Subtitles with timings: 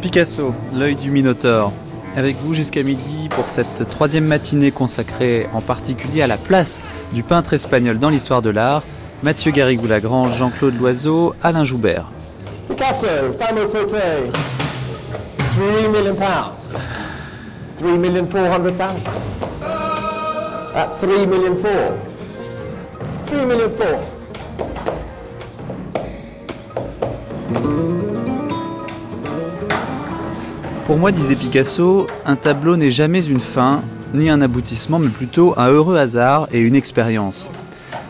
[0.00, 1.72] Picasso, l'œil du Minotaure.
[2.16, 6.80] Avec vous jusqu'à midi pour cette troisième matinée consacrée en particulier à la place
[7.12, 8.82] du peintre espagnol dans l'histoire de l'art,
[9.22, 12.06] Mathieu Garrigou-Lagrange, Jean-Claude Loiseau, Alain Joubert.
[12.68, 13.06] Picasso,
[13.38, 14.30] fameux fauteuil,
[15.36, 16.72] 3 million pounds.
[17.76, 19.06] 3 million 400,000.
[20.74, 21.94] At 3 million 4.
[23.26, 24.19] 3 million 4.
[30.90, 33.80] Pour moi, disait Picasso, un tableau n'est jamais une fin,
[34.12, 37.48] ni un aboutissement, mais plutôt un heureux hasard et une expérience.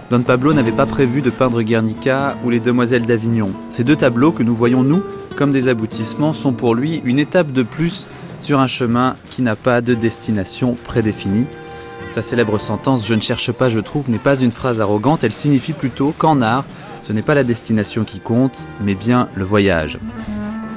[0.08, 3.52] Don Pablo n'avait pas prévu de peindre Guernica ou les Demoiselles d'Avignon.
[3.68, 5.02] Ces deux tableaux que nous voyons, nous,
[5.36, 8.06] comme des aboutissements, sont pour lui une étape de plus
[8.40, 11.44] sur un chemin qui n'a pas de destination prédéfinie.
[12.08, 15.34] Sa célèbre sentence Je ne cherche pas, je trouve n'est pas une phrase arrogante, elle
[15.34, 16.64] signifie plutôt qu'en art,
[17.02, 19.98] ce n'est pas la destination qui compte, mais bien le voyage.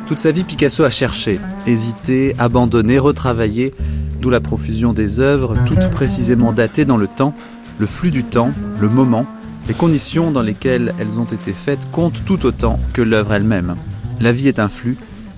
[0.05, 3.73] Toute sa vie, Picasso a cherché, hésité, abandonné, retravaillé,
[4.19, 7.33] d'où la profusion des œuvres, toutes précisément datées dans le temps,
[7.79, 9.25] le flux du temps, le moment,
[9.67, 13.75] les conditions dans lesquelles elles ont été faites comptent tout autant que l'œuvre elle-même.
[14.19, 14.97] La vie est un flux,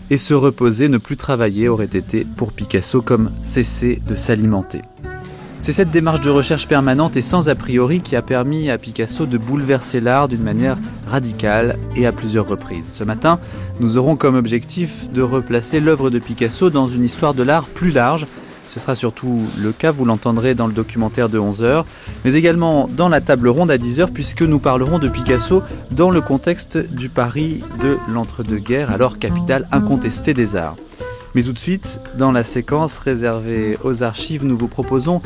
[0.09, 4.81] et se reposer, ne plus travailler aurait été pour Picasso comme cesser de s'alimenter.
[5.65, 9.25] C'est cette démarche de recherche permanente et sans a priori qui a permis à Picasso
[9.25, 10.77] de bouleverser l'art d'une manière
[11.07, 12.87] radicale et à plusieurs reprises.
[12.93, 13.39] Ce matin,
[13.79, 17.89] nous aurons comme objectif de replacer l'œuvre de Picasso dans une histoire de l'art plus
[17.89, 18.27] large.
[18.67, 21.83] Ce sera surtout le cas, vous l'entendrez dans le documentaire de 11h,
[22.25, 26.21] mais également dans la table ronde à 10h, puisque nous parlerons de Picasso dans le
[26.21, 30.75] contexte du Paris de l'entre-deux-guerres, alors capitale incontestée des arts.
[31.33, 35.23] Mais tout de suite, dans la séquence réservée aux archives, nous vous proposons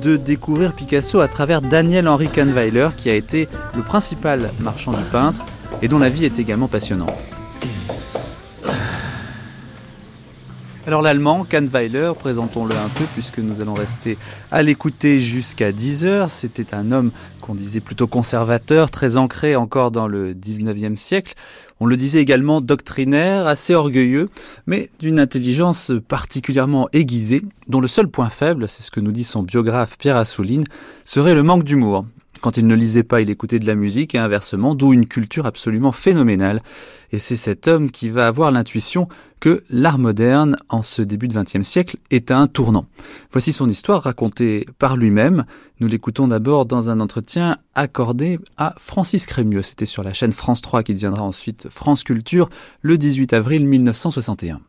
[0.00, 5.04] de découvrir Picasso à travers Daniel Henry Kahnweiler, qui a été le principal marchand du
[5.10, 5.44] peintre
[5.82, 7.24] et dont la vie est également passionnante.
[10.84, 14.18] Alors l'allemand, Kahnweiler, présentons-le un peu puisque nous allons rester
[14.50, 16.28] à l'écouter jusqu'à 10 heures.
[16.28, 21.34] C'était un homme qu'on disait plutôt conservateur, très ancré encore dans le 19e siècle.
[21.82, 24.28] On le disait également doctrinaire, assez orgueilleux,
[24.68, 29.24] mais d'une intelligence particulièrement aiguisée, dont le seul point faible, c'est ce que nous dit
[29.24, 30.62] son biographe Pierre Assouline,
[31.04, 32.04] serait le manque d'humour.
[32.42, 35.46] Quand il ne lisait pas, il écoutait de la musique et inversement, d'où une culture
[35.46, 36.60] absolument phénoménale.
[37.12, 39.08] Et c'est cet homme qui va avoir l'intuition
[39.38, 42.86] que l'art moderne, en ce début de XXe siècle, est un tournant.
[43.30, 45.44] Voici son histoire racontée par lui-même.
[45.78, 49.62] Nous l'écoutons d'abord dans un entretien accordé à Francis Crémieux.
[49.62, 54.60] C'était sur la chaîne France 3 qui deviendra ensuite France Culture le 18 avril 1961.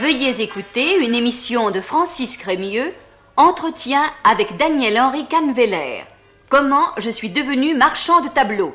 [0.00, 2.92] Veuillez écouter une émission de Francis Crémieux,
[3.36, 6.04] Entretien avec Daniel-Henri Canveller.
[6.50, 8.74] Comment je suis devenu marchand de tableaux.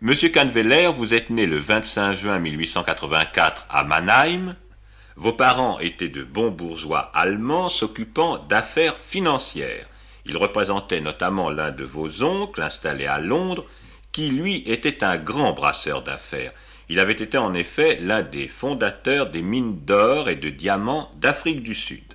[0.00, 4.56] Monsieur Canveller, vous êtes né le 25 juin 1884 à Mannheim.
[5.14, 9.86] Vos parents étaient de bons bourgeois allemands s'occupant d'affaires financières.
[10.26, 13.66] Il représentait notamment l'un de vos oncles installé à Londres,
[14.12, 16.52] qui lui était un grand brasseur d'affaires.
[16.88, 21.62] Il avait été en effet l'un des fondateurs des mines d'or et de diamants d'Afrique
[21.62, 22.14] du Sud.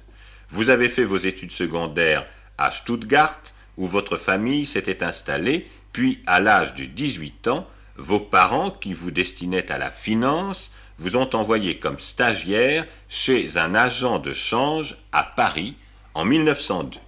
[0.49, 2.25] Vous avez fait vos études secondaires
[2.57, 3.39] à Stuttgart,
[3.77, 9.11] où votre famille s'était installée, puis à l'âge de 18 ans, vos parents, qui vous
[9.11, 15.23] destinaient à la finance, vous ont envoyé comme stagiaire chez un agent de change à
[15.23, 15.75] Paris
[16.13, 16.99] en 1902.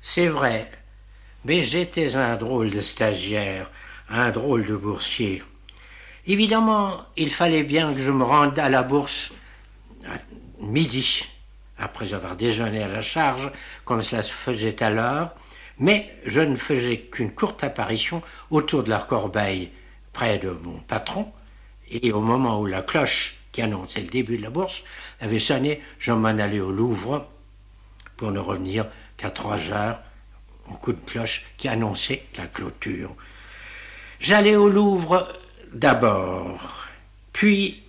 [0.00, 0.70] C'est vrai,
[1.44, 3.70] mais j'étais un drôle de stagiaire,
[4.08, 5.42] un drôle de boursier.
[6.26, 9.32] Évidemment, il fallait bien que je me rende à la bourse
[10.06, 10.18] à
[10.60, 11.24] midi,
[11.78, 13.50] après avoir déjeuné à la charge,
[13.84, 15.30] comme cela se faisait alors,
[15.78, 19.70] mais je ne faisais qu'une courte apparition autour de la corbeille,
[20.12, 21.32] près de mon patron,
[21.90, 24.82] et au moment où la cloche qui annonçait le début de la bourse
[25.20, 27.26] avait sonné, je m'en allais au Louvre
[28.16, 28.86] pour ne revenir
[29.18, 30.00] qu'à trois heures
[30.70, 33.14] au coup de cloche qui annonçait la clôture.
[34.20, 35.28] J'allais au Louvre
[35.72, 36.86] d'abord,
[37.32, 37.82] puis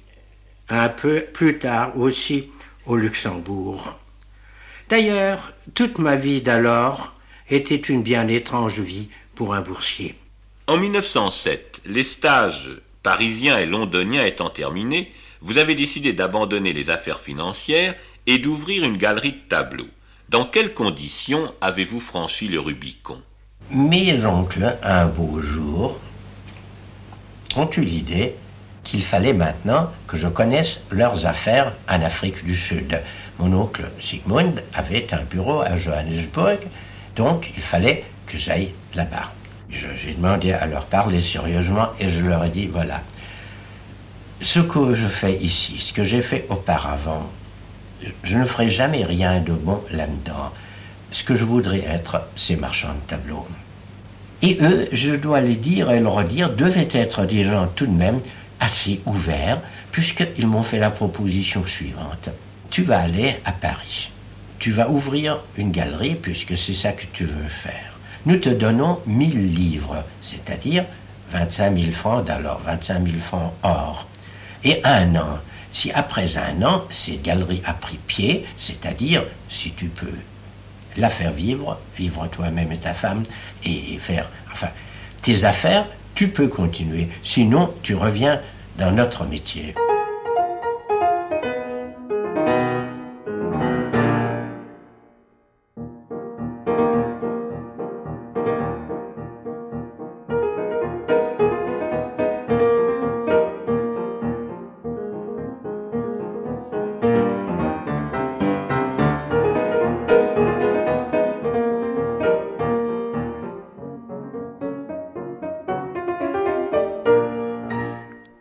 [0.68, 2.50] un peu plus tard aussi
[2.86, 3.98] au Luxembourg.
[4.90, 7.14] D'ailleurs, toute ma vie d'alors
[7.50, 10.16] était une bien étrange vie pour un boursier.
[10.68, 12.70] En 1907, les stages
[13.02, 15.12] parisiens et londoniens étant terminés,
[15.42, 17.96] vous avez décidé d'abandonner les affaires financières
[18.28, 19.90] et d'ouvrir une galerie de tableaux.
[20.30, 23.18] Dans quelles conditions avez-vous franchi le Rubicon?
[23.72, 25.98] Mes oncles, un beau jour,
[27.56, 28.36] ont eu l'idée
[28.84, 33.02] qu'il fallait maintenant que je connaisse leurs affaires en Afrique du Sud.
[33.40, 36.60] Mon oncle Sigmund avait un bureau à Johannesburg,
[37.16, 39.32] donc il fallait que j'aille là-bas.
[39.72, 43.02] J'ai demandé à leur parler sérieusement et je leur ai dit, voilà,
[44.42, 47.32] ce que je fais ici, ce que j'ai fait auparavant,
[48.24, 50.52] je ne ferai jamais rien de bon là-dedans.
[51.12, 53.48] Ce que je voudrais être, c'est marchand de tableaux.
[54.42, 57.92] Et eux, je dois les dire et le redire, devaient être des gens tout de
[57.92, 58.22] même
[58.60, 59.62] assez ouverts,
[59.92, 62.30] puisqu'ils m'ont fait la proposition suivante.
[62.70, 64.12] Tu vas aller à Paris.
[64.60, 67.98] Tu vas ouvrir une galerie, puisque c'est ça que tu veux faire.
[68.26, 70.86] Nous te donnons 1000 livres, c'est-à-dire
[71.32, 74.08] 25 000 francs d'alors, 25 000 francs or.
[74.64, 75.40] Et un an.
[75.72, 80.08] Si après un an, cette galerie a pris pied, c'est-à-dire si tu peux
[80.98, 83.24] la faire vivre, vivre toi-même et ta femme,
[83.64, 84.70] et faire, enfin,
[85.22, 85.86] tes affaires,
[86.16, 87.08] tu peux continuer.
[87.24, 88.42] Sinon, tu reviens
[88.78, 89.76] dans notre métier.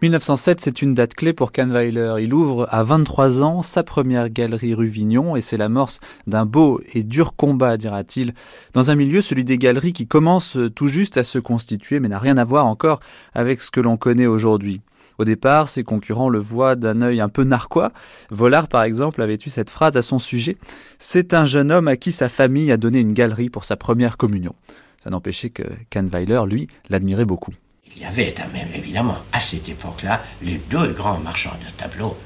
[0.09, 2.15] 1907, c'est une date clé pour Kahnweiler.
[2.21, 6.81] Il ouvre à 23 ans sa première galerie rue Vignon et c'est l'amorce d'un beau
[6.95, 8.33] et dur combat, dira-t-il,
[8.73, 12.19] dans un milieu, celui des galeries qui commence tout juste à se constituer mais n'a
[12.19, 13.01] rien à voir encore
[13.35, 14.81] avec ce que l'on connaît aujourd'hui.
[15.19, 17.93] Au départ, ses concurrents le voient d'un œil un peu narquois.
[18.31, 20.57] Vollard, par exemple, avait eu cette phrase à son sujet.
[20.99, 24.17] C'est un jeune homme à qui sa famille a donné une galerie pour sa première
[24.17, 24.55] communion.
[25.03, 27.53] Ça n'empêchait que Kahnweiler, lui, l'admirait beaucoup.
[27.96, 32.17] Il y avait même évidemment à cette époque-là les deux grands marchands de tableaux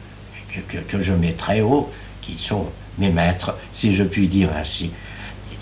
[0.69, 2.67] que, je mets très haut, qui sont
[2.99, 4.91] mes maîtres, si je puis dire ainsi.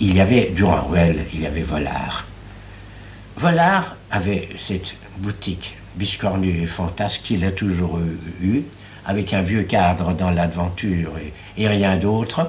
[0.00, 2.26] Il y avait Durand-Ruel, il y avait Volard.
[3.36, 7.98] Volard avait cette boutique biscornue et fantasque qu'il a toujours
[8.42, 8.62] eue,
[9.06, 11.32] avec un vieux cadre dans l'aventure et,
[11.62, 12.48] et, rien d'autre,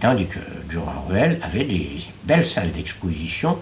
[0.00, 0.38] tandis que
[0.68, 3.58] Durand-Ruel avait des belles salles d'exposition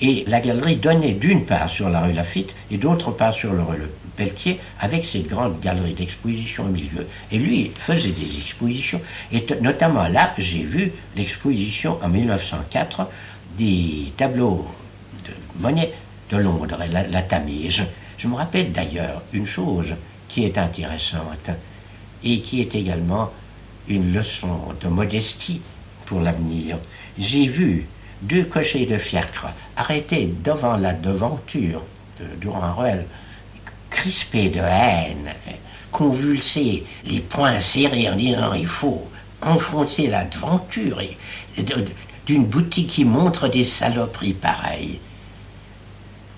[0.00, 3.62] et la galerie donnait d'une part sur la rue Lafitte et d'autre part sur le
[3.62, 3.78] rue
[4.16, 7.06] Pelletier, avec cette grande galerie d'exposition au milieu.
[7.30, 9.00] Et lui faisait des expositions.
[9.30, 13.06] Et notamment là, j'ai vu l'exposition en 1904
[13.58, 14.66] des tableaux
[15.24, 15.92] de Monet
[16.30, 17.82] de Londres, la, la Tamise.
[18.18, 19.94] Je me rappelle d'ailleurs une chose
[20.28, 21.50] qui est intéressante
[22.24, 23.30] et qui est également
[23.88, 25.60] une leçon de modestie
[26.06, 26.78] pour l'avenir.
[27.18, 27.86] J'ai vu
[28.22, 31.82] deux cochers de fiacre arrêtés devant la devanture
[32.18, 33.06] de Durand-Ruel,
[33.90, 35.34] crispés de haine,
[35.90, 39.08] convulsés, les poings serrés en disant il faut
[39.42, 41.00] enfoncer la devanture
[42.26, 44.98] d'une boutique qui montre des saloperies pareilles.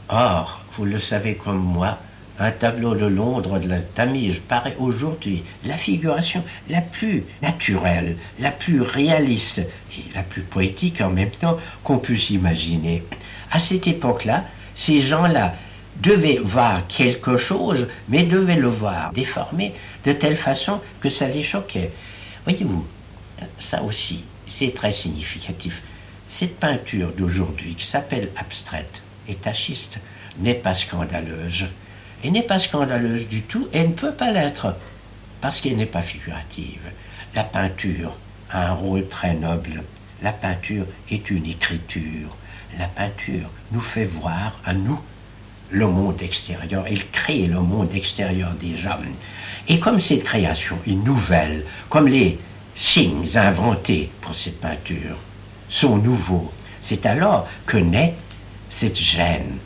[0.08, 1.98] Or, vous le savez comme moi,
[2.38, 8.51] un tableau de Londres de la Tamise paraît aujourd'hui la figuration la plus naturelle, la
[8.51, 13.03] plus réaliste et la plus poétique en même temps qu'on puisse imaginer.
[13.51, 15.55] À cette époque-là, ces gens-là
[16.01, 19.74] devaient voir quelque chose, mais devaient le voir déformé
[20.05, 21.91] de telle façon que ça les choquait.
[22.44, 22.86] Voyez-vous,
[23.58, 25.82] ça aussi, c'est très significatif.
[26.29, 29.98] Cette peinture d'aujourd'hui, qui s'appelle abstraite et tachiste,
[30.39, 31.67] n'est pas scandaleuse
[32.22, 34.75] elle n'est pas scandaleuse du tout, elle ne peut pas l'être,
[35.41, 36.91] parce qu'elle n'est pas figurative.
[37.34, 38.17] La peinture
[38.51, 39.82] a un rôle très noble.
[40.22, 42.37] La peinture est une écriture.
[42.79, 44.98] La peinture nous fait voir à nous
[45.70, 46.84] le monde extérieur.
[46.89, 49.13] Elle crée le monde extérieur des hommes.
[49.69, 52.39] Et comme cette création est nouvelle, comme les
[52.75, 55.17] signes inventés pour cette peinture
[55.69, 58.15] sont nouveaux, c'est alors que naît
[58.70, 59.58] cette gêne,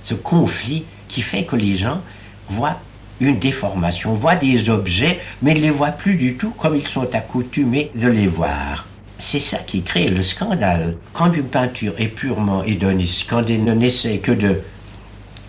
[0.00, 2.00] ce conflit qui fait que les gens
[2.48, 2.78] voient
[3.20, 7.14] une déformation, voient des objets, mais ne les voient plus du tout comme ils sont
[7.14, 8.86] accoutumés de les voir.
[9.18, 10.96] C'est ça qui crée le scandale.
[11.14, 14.60] Quand une peinture est purement hédoniste, quand elle ne n'essaie que de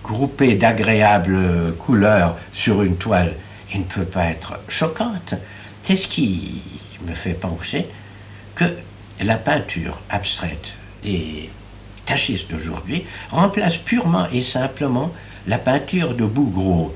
[0.03, 3.33] grouper d'agréables couleurs sur une toile,
[3.73, 5.33] elle ne peut pas être choquante.
[5.83, 6.61] C'est ce qui
[7.05, 7.87] me fait penser
[8.55, 8.65] que
[9.21, 10.73] la peinture abstraite
[11.03, 11.49] des
[12.05, 15.11] tachistes d'aujourd'hui remplace purement et simplement
[15.47, 16.93] la peinture de Bougreau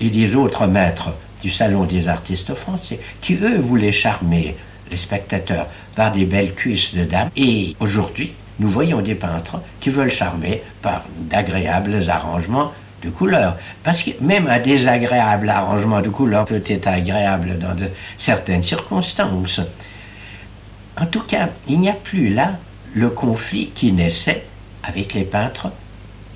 [0.00, 1.10] et des autres maîtres
[1.42, 4.56] du Salon des artistes français, qui eux voulaient charmer
[4.90, 7.30] les spectateurs par des belles cuisses de dames.
[7.36, 13.56] Et aujourd'hui, nous voyons des peintres qui veulent charmer par d'agréables arrangements de couleurs.
[13.82, 19.60] Parce que même un désagréable arrangement de couleurs peut être agréable dans de certaines circonstances.
[21.00, 22.58] En tout cas, il n'y a plus là
[22.94, 24.44] le conflit qui naissait
[24.82, 25.70] avec les peintres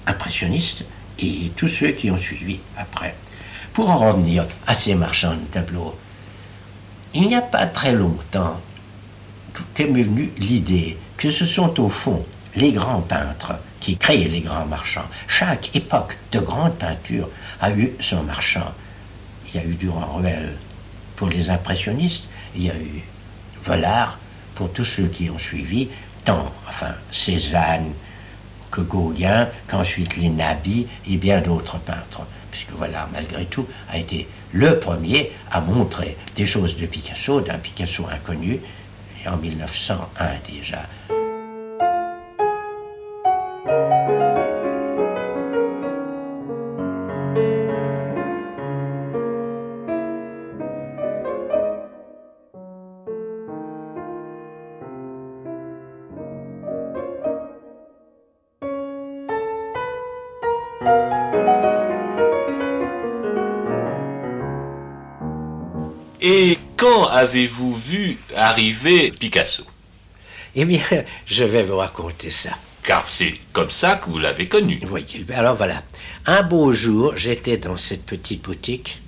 [0.07, 0.85] impressionnistes
[1.23, 3.15] et tous ceux qui ont suivi après.
[3.73, 5.97] Pour en revenir à ces marchands de tableaux,
[7.15, 8.61] il n'y a pas très longtemps,
[9.55, 12.25] tout est venu l'idée que ce sont au fond
[12.55, 15.09] les grands peintres qui créent les grands marchands.
[15.27, 17.29] Chaque époque de grande peinture
[17.61, 18.73] a eu son marchand.
[19.49, 20.57] Il y a eu Durand-Ruel
[21.17, 23.03] pour les impressionnistes, il y a eu
[23.63, 24.19] Volard
[24.55, 25.89] pour tous ceux qui ont suivi,
[26.25, 27.93] tant, enfin, Cézanne
[28.73, 32.23] que Gauguin, qu'ensuite les Nabis et bien d'autres peintres.
[32.51, 37.59] Puisque voilà, malgré tout, a été le premier à montrer des choses de Picasso, d'un
[37.59, 38.61] Picasso inconnu,
[39.27, 40.83] en 1901 déjà.
[67.33, 69.65] Avez-vous vu arriver Picasso?
[70.55, 70.83] Eh bien,
[71.27, 72.51] je vais vous raconter ça.
[72.83, 74.79] Car c'est comme ça que vous l'avez connu.
[74.85, 75.83] Voyez, alors voilà.
[76.27, 79.01] Un beau jour, j'étais dans cette petite boutique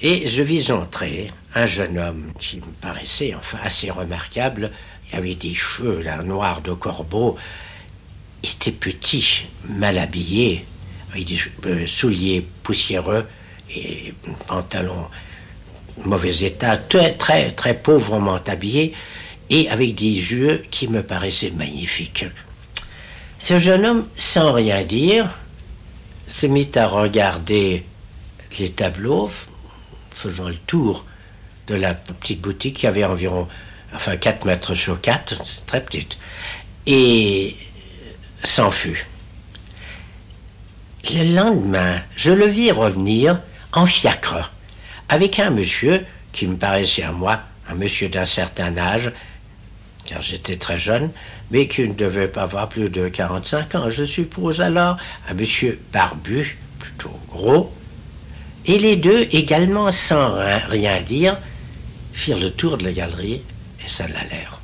[0.00, 4.70] et je vis entrer un jeune homme qui me paraissait enfin assez remarquable.
[5.10, 7.36] Il avait des cheveux là, noirs de corbeau.
[8.44, 10.64] Il était petit, mal habillé,
[11.10, 13.26] avec des euh, souliers poussiéreux
[13.74, 14.14] et
[14.46, 15.08] pantalon
[16.04, 18.94] mauvais état, très, très, très pauvrement habillé
[19.50, 22.26] et avec des yeux qui me paraissaient magnifiques.
[23.38, 25.30] Ce jeune homme, sans rien dire,
[26.26, 27.84] se mit à regarder
[28.58, 29.30] les tableaux,
[30.12, 31.04] faisant le tour
[31.66, 33.48] de la petite boutique qui avait environ,
[33.94, 36.18] enfin 4 mètres sur 4, très petite,
[36.86, 37.56] et
[38.42, 39.06] s'en fut.
[41.12, 43.40] Le lendemain, je le vis revenir
[43.72, 44.50] en fiacre
[45.08, 49.12] avec un monsieur qui me paraissait à moi un monsieur d'un certain âge,
[50.04, 51.10] car j'étais très jeune,
[51.50, 55.80] mais qui ne devait pas avoir plus de 45 ans, je suppose alors, un monsieur
[55.92, 57.72] barbu, plutôt gros,
[58.66, 60.34] et les deux, également sans
[60.68, 61.38] rien dire,
[62.12, 63.42] firent le tour de la galerie
[63.84, 64.60] et s'en allèrent.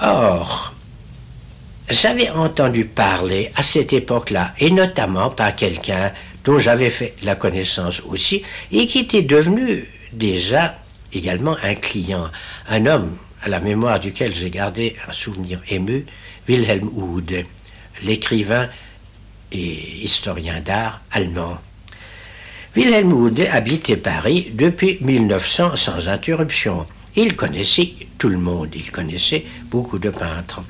[0.00, 0.74] Or,
[1.88, 6.12] j'avais entendu parler à cette époque-là, et notamment par quelqu'un
[6.48, 10.78] dont j'avais fait la connaissance aussi, et qui était devenu déjà
[11.12, 12.30] également un client,
[12.70, 16.06] un homme à la mémoire duquel j'ai gardé un souvenir ému,
[16.48, 17.44] Wilhelm Hude,
[18.02, 18.70] l'écrivain
[19.52, 21.58] et historien d'art allemand.
[22.74, 26.86] Wilhelm Hude habitait Paris depuis 1900 sans interruption.
[27.14, 30.62] Il connaissait tout le monde, il connaissait beaucoup de peintres.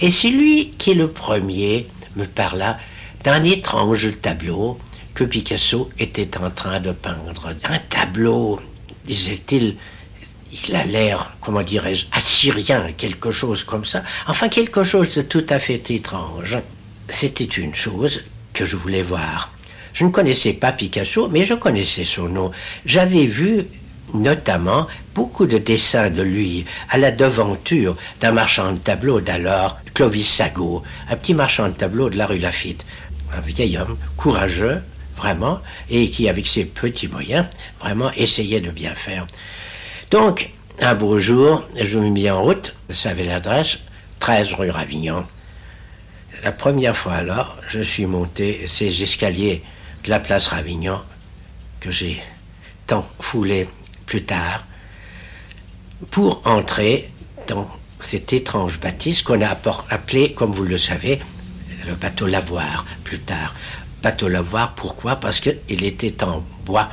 [0.00, 2.78] Et c'est lui qui, le premier, me parla
[3.22, 4.78] d'un étrange tableau
[5.16, 7.54] que Picasso était en train de peindre.
[7.64, 8.60] Un tableau,
[9.06, 9.76] disait-il,
[10.52, 14.02] il a l'air, comment dirais-je, assyrien, quelque chose comme ça.
[14.26, 16.58] Enfin, quelque chose de tout à fait étrange.
[17.08, 19.52] C'était une chose que je voulais voir.
[19.94, 22.50] Je ne connaissais pas Picasso, mais je connaissais son nom.
[22.84, 23.64] J'avais vu
[24.12, 30.28] notamment beaucoup de dessins de lui à la devanture d'un marchand de tableaux d'alors, Clovis
[30.28, 32.84] Sago, un petit marchand de tableaux de la rue Lafitte.
[33.34, 34.82] Un vieil homme, courageux,
[35.16, 37.46] vraiment, et qui, avec ses petits moyens,
[37.80, 39.26] vraiment essayait de bien faire.
[40.10, 43.78] Donc, un beau jour, je me mis en route, je savais l'adresse,
[44.20, 45.24] 13 rue Ravignon.
[46.44, 49.62] La première fois alors, je suis monté ces escaliers
[50.04, 51.00] de la place Ravignon
[51.80, 52.22] que j'ai
[52.86, 53.68] tant foulé
[54.04, 54.64] plus tard
[56.10, 57.10] pour entrer
[57.48, 57.68] dans
[57.98, 59.56] cet étrange bâtisse qu'on a
[59.90, 61.20] appelé, comme vous le savez,
[61.86, 63.54] le bateau Lavoir plus tard
[64.76, 65.16] Pourquoi?
[65.16, 66.88] Parce qu'il était en bois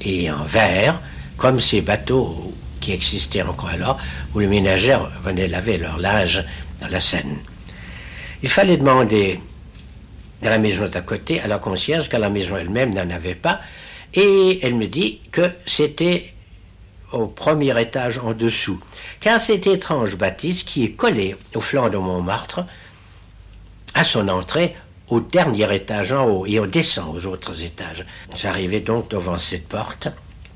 [0.00, 1.00] et en verre,
[1.36, 3.98] comme ces bateaux qui existaient encore alors,
[4.34, 6.44] où les ménagères venaient laver leur linge
[6.80, 7.38] dans la Seine.
[8.42, 9.40] Il fallait demander
[10.42, 13.60] dans la maison d'à côté à la concierge, car la maison elle-même n'en avait pas,
[14.14, 16.32] et elle me dit que c'était
[17.12, 18.80] au premier étage en dessous,
[19.20, 22.64] car cette étrange bâtisse qui est collée au flanc de Montmartre,
[23.94, 24.74] à son entrée,
[25.08, 28.04] au dernier étage en haut et on descend aux autres étages.
[28.34, 30.08] J'arrivais donc devant cette porte,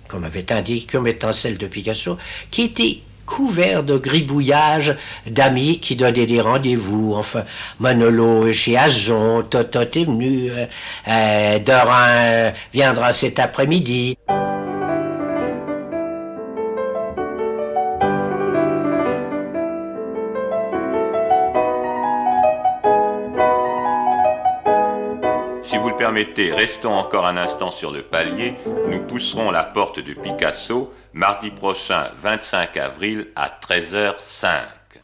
[0.08, 2.16] comme avait indiqué comme étant celle de Picasso,
[2.50, 4.94] qui était couvert de gribouillages
[5.26, 7.14] d'amis qui donnaient des rendez-vous.
[7.14, 7.44] Enfin,
[7.80, 10.66] Manolo chez Azon, Toto est venu, euh,
[11.08, 14.16] euh, Dorin viendra cet après-midi.
[26.16, 28.54] Permettez, restons encore un instant sur le palier.
[28.90, 34.48] Nous pousserons la porte de Picasso mardi prochain, 25 avril, à 13h05.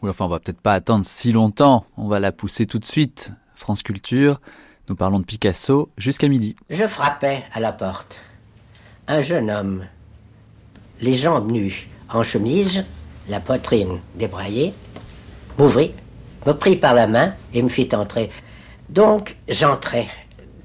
[0.00, 1.84] Oui, enfin, on va peut-être pas attendre si longtemps.
[1.98, 3.32] On va la pousser tout de suite.
[3.54, 4.40] France Culture,
[4.88, 6.56] nous parlons de Picasso jusqu'à midi.
[6.70, 8.22] Je frappais à la porte.
[9.06, 9.84] Un jeune homme,
[11.02, 12.86] les jambes nues, en chemise,
[13.28, 14.72] la poitrine débraillée,
[15.58, 15.92] m'ouvrit,
[16.46, 18.30] me prit par la main et me fit entrer.
[18.88, 20.08] Donc j'entrai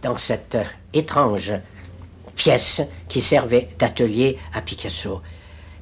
[0.01, 0.57] dans cette
[0.93, 1.53] étrange
[2.35, 5.21] pièce qui servait d'atelier à Picasso.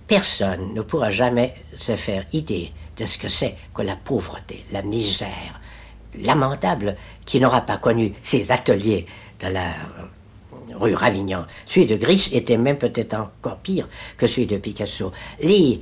[0.08, 4.82] Personne ne pourra jamais se faire idée de ce que c'est que la pauvreté, la
[4.82, 5.60] misère
[6.24, 6.96] lamentable
[7.26, 9.06] qui n'aura pas connu ces ateliers
[9.42, 9.74] de la
[10.80, 11.46] rue Ravignan.
[11.66, 15.12] Celui de Gris était même peut-être encore pire que celui de Picasso.
[15.42, 15.82] Les,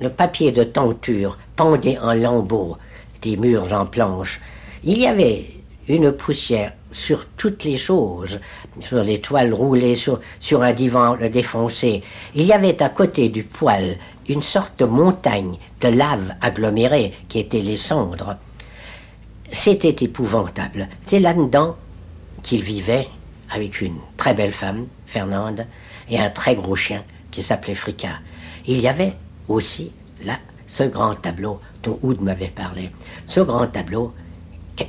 [0.00, 2.78] le papier de tenture pendait en lambeaux
[3.22, 4.40] des murs en planche.
[4.84, 5.46] Il y avait
[5.88, 8.40] une poussière sur toutes les choses,
[8.80, 12.02] sur les toiles roulées, sur, sur un divan défoncé.
[12.34, 17.38] Il y avait à côté du poêle une sorte de montagne de lave agglomérée qui
[17.38, 18.36] était les cendres.
[19.50, 20.88] C'était épouvantable.
[21.06, 21.76] C'est là-dedans
[22.42, 23.08] qu'il vivait
[23.50, 25.66] avec une très belle femme, Fernande,
[26.10, 28.18] et un très gros chien qui s'appelait Fricas.
[28.66, 29.14] Il y avait
[29.48, 29.92] aussi
[30.24, 32.90] là ce grand tableau dont Oud m'avait parlé.
[33.26, 34.12] Ce grand tableau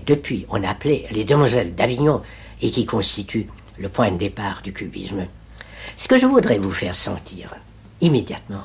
[0.06, 2.22] depuis on appelait les demoiselles d'Avignon
[2.62, 5.26] et qui constitue le point de départ du cubisme.
[5.96, 7.56] Ce que je voudrais vous faire sentir
[8.02, 8.64] immédiatement,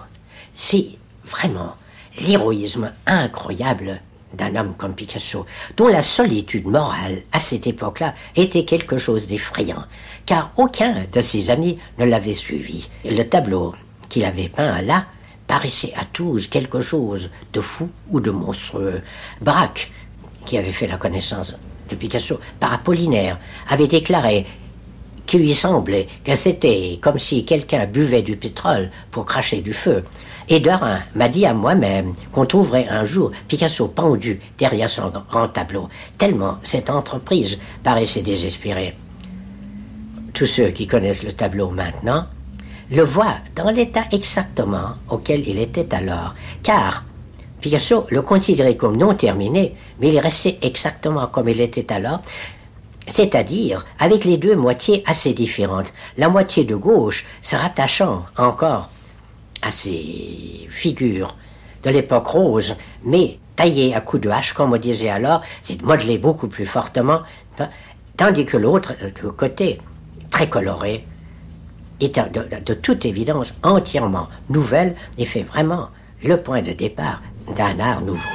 [0.52, 0.88] c'est
[1.24, 1.74] vraiment
[2.20, 4.00] l'héroïsme incroyable
[4.34, 9.84] d'un homme comme Picasso, dont la solitude morale, à cette époque-là, était quelque chose d'effrayant,
[10.26, 12.88] car aucun de ses amis ne l'avait suivi.
[13.04, 13.74] Le tableau
[14.08, 15.06] qu'il avait peint là
[15.46, 19.02] paraissait à tous quelque chose de fou ou de monstrueux.
[19.40, 19.92] Braque
[20.44, 21.54] qui avait fait la connaissance
[21.88, 24.46] de Picasso par Apollinaire, avait déclaré
[25.26, 30.04] qu'il lui semblait que c'était comme si quelqu'un buvait du pétrole pour cracher du feu.
[30.48, 35.48] Et Derain m'a dit à moi-même qu'on trouverait un jour Picasso pendu derrière son grand
[35.48, 38.94] tableau, tellement cette entreprise paraissait désespérée.
[40.34, 42.26] Tous ceux qui connaissent le tableau maintenant
[42.90, 47.04] le voient dans l'état exactement auquel il était alors, car
[47.64, 52.20] Picasso le considérait comme non terminé, mais il restait exactement comme il était alors,
[53.06, 55.94] c'est-à-dire avec les deux moitiés assez différentes.
[56.18, 58.90] La moitié de gauche se rattachant encore
[59.62, 61.34] à ces figures
[61.82, 66.18] de l'époque rose, mais taillées à coups de hache, comme on disait alors, c'est modelé
[66.18, 67.22] beaucoup plus fortement,
[67.58, 67.70] hein,
[68.18, 68.92] tandis que l'autre
[69.38, 69.80] côté,
[70.30, 71.06] très coloré,
[71.98, 75.88] est de toute évidence entièrement nouvelle et fait vraiment
[76.22, 77.22] le point de départ
[77.52, 78.30] d'un art nouveau.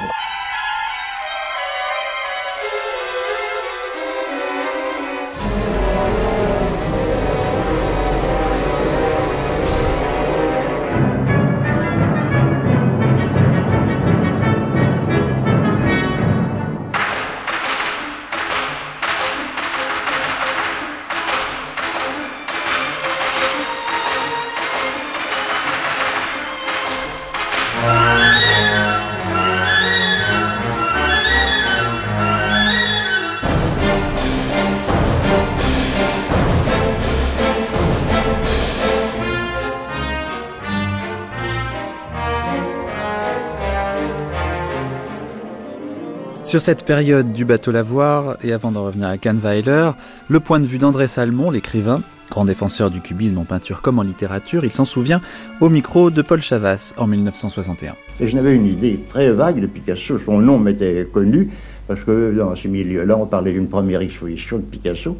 [46.50, 49.92] Sur cette période du bateau lavoir, et avant de revenir à Kahnweiler,
[50.28, 54.02] le point de vue d'André Salmon, l'écrivain, grand défenseur du cubisme en peinture comme en
[54.02, 55.20] littérature, il s'en souvient
[55.60, 57.94] au micro de Paul Chavas en 1961.
[58.18, 60.18] Et je n'avais une idée très vague de Picasso.
[60.26, 61.50] Son nom m'était connu,
[61.86, 65.16] parce que dans ce milieu-là, on parlait d'une première exposition de Picasso.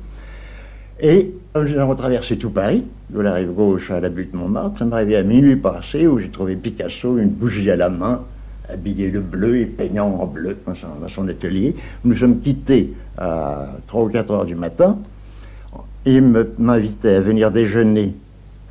[0.99, 4.81] Et nous avons tout Paris, de la rive gauche à la butte Montmartre.
[4.81, 8.23] Ça m'arrivait à minuit passé, où j'ai trouvé Picasso, une bougie à la main,
[8.73, 11.75] habillé de bleu et peignant en bleu dans son, atelier.
[12.05, 14.99] Nous sommes quittés à 3 ou 4 heures du matin.
[16.07, 16.23] Il
[16.59, 18.15] m'invitait à venir déjeuner,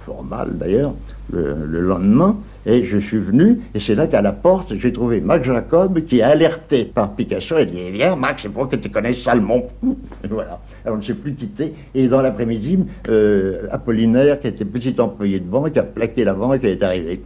[0.06, 0.94] formal d'ailleurs,
[1.32, 2.38] le, lendemain.
[2.66, 6.20] Et je suis venu, et c'est là qu'à la porte, j'ai trouvé Max Jacob qui
[6.20, 9.64] est alerté par Picasso et dit Viens, Max, c'est pour que tu connaisses Salmon.
[10.30, 10.60] voilà.
[10.84, 11.74] Alors on ne s'est plus quitté.
[11.96, 16.64] Et dans l'après-midi, euh, Apollinaire, qui était petit employé de banque, a plaqué la banque
[16.64, 17.22] et est arrivé.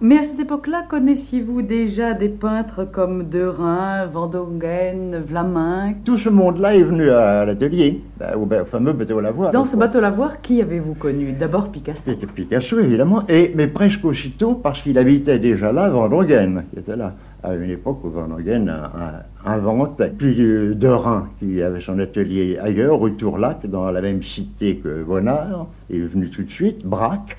[0.00, 6.02] Mais à cette époque-là, connaissiez-vous déjà des peintres comme Derain, Van Dongen, Vlaminck?
[6.04, 9.52] Tout ce monde-là est venu à l'atelier, bah, au, fameux bateau Lavoir.
[9.52, 11.32] Dans ce bateau Lavoir, qui avez-vous connu?
[11.32, 12.10] D'abord Picasso.
[12.10, 16.80] C'était Picasso, évidemment, et, mais presque aussitôt, parce qu'il habitait déjà là, Van Dongen, qui
[16.80, 18.72] était là, à une époque où Van Dongen
[19.46, 20.12] inventait.
[20.18, 25.04] Puis euh, Derain, qui avait son atelier ailleurs, au Tourlac, dans la même cité que
[25.04, 27.38] Bonnard, est venu tout de suite, Braque.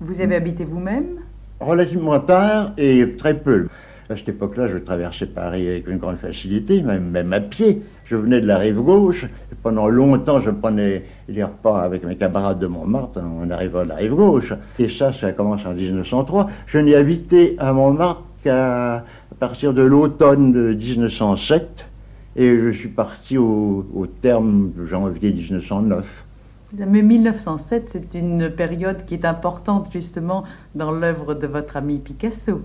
[0.00, 1.20] Vous avez habité vous-même?
[1.60, 3.68] Relativement tard et très peu.
[4.10, 7.80] À cette époque-là, je traversais Paris avec une grande facilité, même, même à pied.
[8.04, 9.24] Je venais de la rive gauche.
[9.24, 13.88] Et pendant longtemps, je prenais les repas avec mes camarades de Montmartre en arrivant de
[13.88, 14.52] la rive gauche.
[14.78, 16.50] Et ça, ça commence en 1903.
[16.66, 19.04] Je n'ai habité à Montmartre qu'à
[19.40, 21.88] partir de l'automne de 1907.
[22.36, 26.24] Et je suis parti au, au terme de janvier 1909.
[26.76, 32.62] Mais 1907, c'est une période qui est importante justement dans l'œuvre de votre ami Picasso.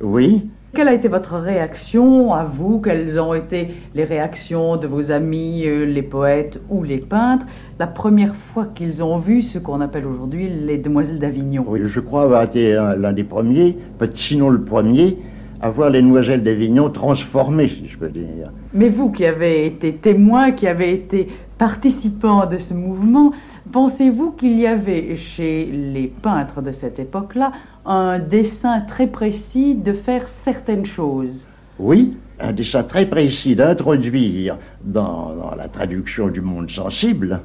[0.00, 0.48] Oui.
[0.74, 2.80] Quelle a été votre réaction à vous?
[2.80, 7.46] Quelles ont été les réactions de vos amis, euh, les poètes ou les peintres,
[7.78, 12.00] la première fois qu'ils ont vu ce qu'on appelle aujourd'hui les Demoiselles d'Avignon Oui, je
[12.00, 13.78] crois avoir été l'un des premiers,
[14.14, 15.18] sinon le premier,
[15.60, 18.50] à voir les Demoiselles d'Avignon transformées, si je peux dire.
[18.72, 21.28] Mais vous qui avez été témoin, qui avez été
[21.64, 23.32] participant de ce mouvement,
[23.72, 27.52] pensez-vous qu'il y avait chez les peintres de cette époque-là
[27.86, 31.48] un dessin très précis de faire certaines choses?
[31.78, 37.40] Oui, un dessin très précis d'introduire dans, la traduction du monde sensible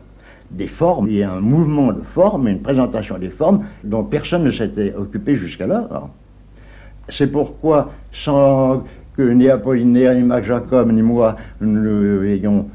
[0.51, 1.07] des formes.
[1.07, 4.93] Il y a un mouvement de formes, une présentation des formes dont personne ne s'était
[4.95, 6.09] occupé jusqu'alors.
[7.07, 8.83] C'est pourquoi, sans
[9.15, 12.67] que ni Apollinaire, ni Marc Jacob, ni moi, nous ayons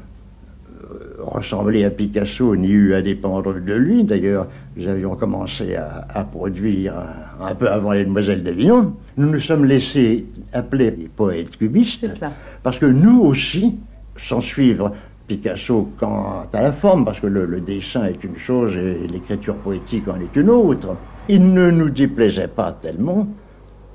[1.35, 4.03] ressemblé à Picasso ni eu à dépendre de lui.
[4.03, 6.93] D'ailleurs, nous avions commencé à, produire
[7.39, 8.93] un, peu avant les Demoiselles d'Avignon.
[9.17, 12.09] Nous nous sommes laissés appeler les poètes cubistes
[12.63, 13.75] parce que nous aussi,
[14.17, 14.93] sans suivre
[15.27, 20.07] Picasso quant à la forme, parce que le, dessin est une chose et l'écriture poétique
[20.07, 20.95] en est une autre,
[21.29, 23.27] il ne nous déplaisait pas tellement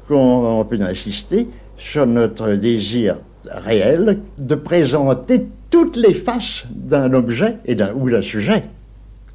[0.08, 7.74] qu'on peut insister sur notre désir réel de présenter toutes les faces d'un objet et
[7.74, 8.64] d'un, ou d'un sujet,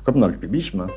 [0.04, 0.88] comme dans le cubisme.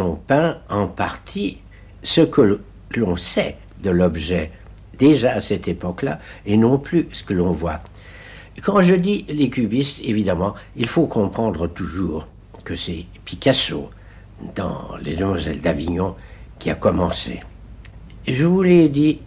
[0.00, 1.58] Ont peint en partie
[2.02, 2.60] ce que
[2.96, 4.50] l'on sait de l'objet
[4.98, 7.80] déjà à cette époque-là et non plus ce que l'on voit.
[8.62, 12.28] Quand je dis les cubistes, évidemment, il faut comprendre toujours
[12.64, 13.90] que c'est Picasso
[14.54, 16.14] dans Les Demoiselles d'Avignon
[16.58, 17.40] qui a commencé.
[18.26, 19.20] Je vous l'ai dit,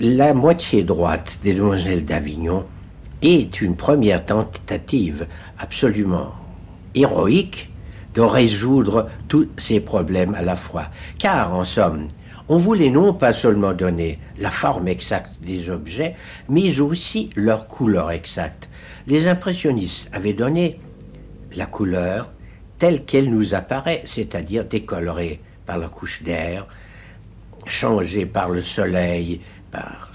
[0.00, 2.64] la moitié droite des Demoiselles d'Avignon
[3.20, 5.26] est une première tentative
[5.58, 6.32] absolument
[6.94, 7.71] héroïque
[8.14, 10.84] de résoudre tous ces problèmes à la fois.
[11.18, 12.08] Car, en somme,
[12.48, 16.16] on voulait non pas seulement donner la forme exacte des objets,
[16.48, 18.68] mais aussi leur couleur exacte.
[19.06, 20.78] Les impressionnistes avaient donné
[21.54, 22.30] la couleur
[22.78, 26.66] telle qu'elle nous apparaît, c'est-à-dire décolorée par la couche d'air,
[27.66, 30.10] changée par le soleil, par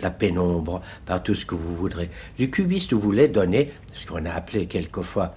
[0.00, 2.10] la pénombre, par tout ce que vous voudrez.
[2.38, 5.34] Le cubiste voulait donner ce qu'on a appelé quelquefois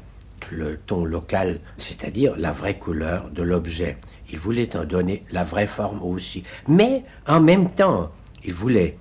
[0.52, 3.98] le ton local, c'est-à-dire la vraie couleur de l'objet.
[4.32, 6.44] Il voulait en donner la vraie forme aussi.
[6.68, 8.12] Mais en même temps,
[8.44, 8.98] il voulait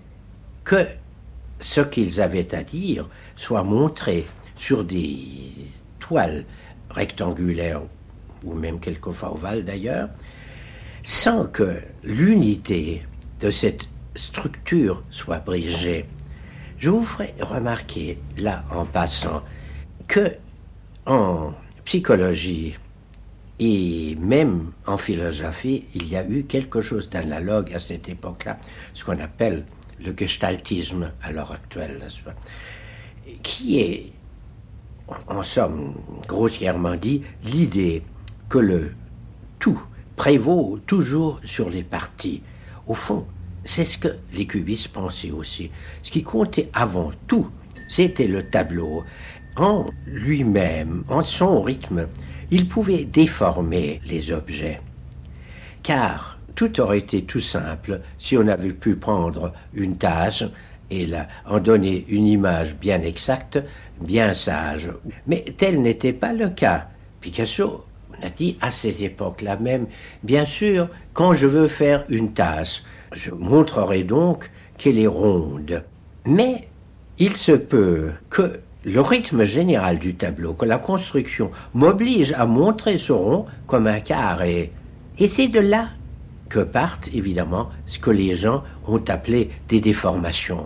[0.65, 0.87] que
[1.61, 4.27] ce qu'ils avaient à dire soit montré
[4.57, 5.27] sur des
[5.99, 6.45] toiles
[6.91, 7.83] rectangulaires
[8.45, 10.09] ou même quelquefois ovales d'ailleurs,
[11.03, 13.03] sans que l'unité
[13.41, 16.07] de cette structure soit brisée.
[16.79, 19.43] Je vous ferai remarquer, là en passant,
[20.07, 20.37] que
[21.07, 21.53] en
[21.85, 22.75] psychologie
[23.61, 28.59] et même en philosophie, il y a eu quelque chose d'analogue à cette époque-là,
[28.95, 29.65] ce qu'on appelle
[30.05, 32.01] le gestaltisme à l'heure actuelle,
[33.43, 34.13] Qui est,
[35.29, 35.95] en somme,
[36.27, 38.03] grossièrement dit, l'idée
[38.49, 38.93] que le
[39.59, 39.81] tout
[40.17, 42.43] prévaut toujours sur les parties.
[42.87, 43.27] Au fond,
[43.65, 45.71] c'est ce que les cubistes pensaient aussi.
[46.03, 47.49] Ce qui comptait avant tout,
[47.89, 49.05] c'était le tableau.
[49.57, 52.09] En lui-même, en son rythme,
[52.51, 54.81] il pouvait déformer les objets.
[55.83, 60.45] Car tout aurait été tout simple si on avait pu prendre une tâche
[60.91, 63.59] et la, en donner une image bien exacte,
[64.01, 64.91] bien sage.
[65.27, 66.89] Mais tel n'était pas le cas.
[67.21, 67.85] Picasso
[68.19, 69.87] on a dit à cette époque-là même,
[70.23, 75.83] bien sûr, quand je veux faire une tasse, je montrerai donc qu'elle est ronde.
[76.25, 76.69] Mais
[77.19, 82.99] il se peut que le rythme général du tableau, que la construction m'oblige à montrer
[82.99, 84.73] ce rond comme un carré.
[85.19, 85.89] Et c'est de là
[86.49, 90.65] que partent évidemment ce que les gens ont appelé des déformations.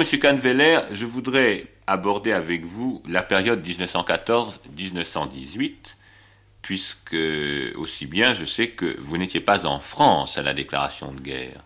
[0.00, 5.96] Monsieur Canveller, je voudrais aborder avec vous la période 1914-1918,
[6.62, 7.14] puisque
[7.76, 11.62] aussi bien je sais que vous n'étiez pas en France à la déclaration de guerre.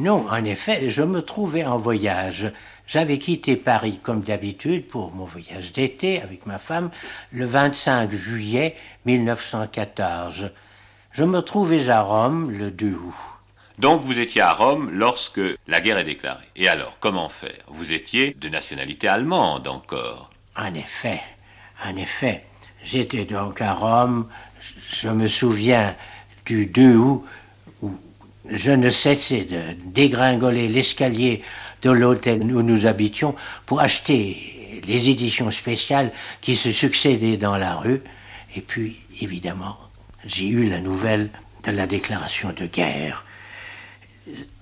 [0.00, 2.52] Non, en effet, je me trouvais en voyage.
[2.88, 6.90] J'avais quitté Paris comme d'habitude pour mon voyage d'été avec ma femme
[7.30, 10.50] le 25 juillet 1914.
[11.12, 13.35] Je me trouvais à Rome le 2 août.
[13.78, 16.46] Donc vous étiez à Rome lorsque la guerre est déclarée.
[16.56, 17.62] Et alors, comment faire?
[17.68, 20.30] Vous étiez de nationalité allemande encore.
[20.56, 21.20] En effet,
[21.84, 22.44] en effet.
[22.82, 24.28] J'étais donc à Rome.
[24.90, 25.94] Je me souviens
[26.46, 27.24] du 2 août
[27.82, 27.94] où
[28.48, 31.42] je ne cessais de dégringoler l'escalier
[31.82, 33.34] de l'hôtel où nous habitions
[33.66, 38.00] pour acheter les éditions spéciales qui se succédaient dans la rue.
[38.54, 39.76] Et puis, évidemment,
[40.24, 41.28] j'ai eu la nouvelle
[41.64, 43.25] de la déclaration de guerre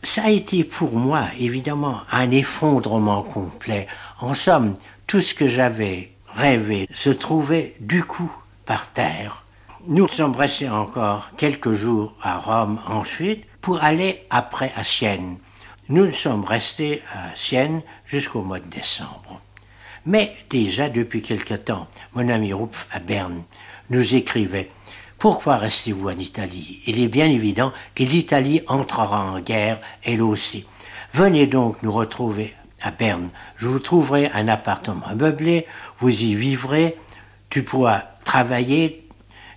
[0.03, 3.87] ça a été pour moi, évidemment, un effondrement complet.
[4.20, 4.74] En somme,
[5.07, 8.31] tout ce que j'avais rêvé se trouvait du coup
[8.66, 9.44] par terre.
[9.87, 15.37] Nous sommes restés encore quelques jours à Rome ensuite pour aller après à Sienne.
[15.88, 19.40] Nous sommes restés à Sienne jusqu'au mois de décembre.
[20.07, 23.42] Mais déjà depuis quelque temps, mon ami Rupf à Berne
[23.90, 24.70] nous écrivait
[25.25, 26.83] pourquoi restez-vous en Italie?
[26.85, 30.67] Il est bien évident que l'Italie entrera en guerre, elle aussi.
[31.15, 33.31] Venez donc nous retrouver à Berne.
[33.57, 35.67] Je vous trouverai un appartement meublé,
[35.99, 36.99] vous y vivrez,
[37.49, 39.09] tu pourras travailler,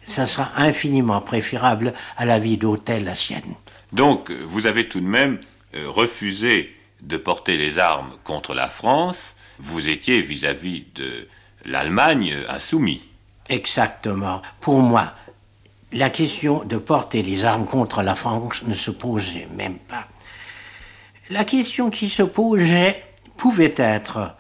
[0.04, 3.56] ça sera infiniment préférable à la vie d'hôtel à Sienne.
[3.92, 5.38] Donc, vous avez tout de même
[5.76, 11.28] euh, refusé de porter les armes contre la France, vous étiez vis-à-vis de
[11.66, 13.02] l'Allemagne insoumis.
[13.50, 14.42] Exactement.
[14.60, 15.14] Pour moi,
[15.94, 20.08] la question de porter les armes contre la France ne se posait même pas.
[21.30, 23.04] La question qui se posait
[23.38, 24.36] pouvait être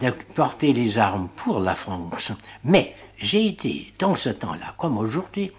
[0.00, 2.32] de porter les armes pour la France.
[2.64, 5.52] Mais j'ai été, dans ce temps-là, comme aujourd'hui,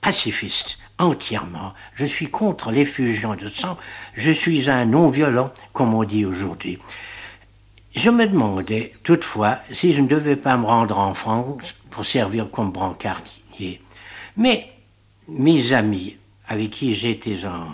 [0.00, 1.74] pacifiste, entièrement.
[1.94, 3.76] Je suis contre l'effusion de sang.
[4.14, 6.78] Je suis un non-violent, comme on dit aujourd'hui.
[7.94, 12.50] Je me demandais, toutefois, si je ne devais pas me rendre en France pour servir
[12.50, 13.80] comme brancardier.
[14.38, 14.72] Mais
[15.26, 17.66] mes amis avec qui j'étais en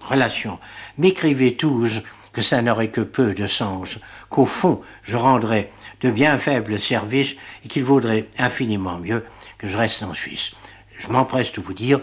[0.00, 0.58] relation
[0.98, 2.02] m'écrivaient tous
[2.32, 7.36] que ça n'aurait que peu de sens, qu'au fond je rendrais de bien faibles services
[7.64, 9.24] et qu'il vaudrait infiniment mieux
[9.56, 10.52] que je reste en Suisse.
[10.98, 12.00] Je m'empresse de vous dire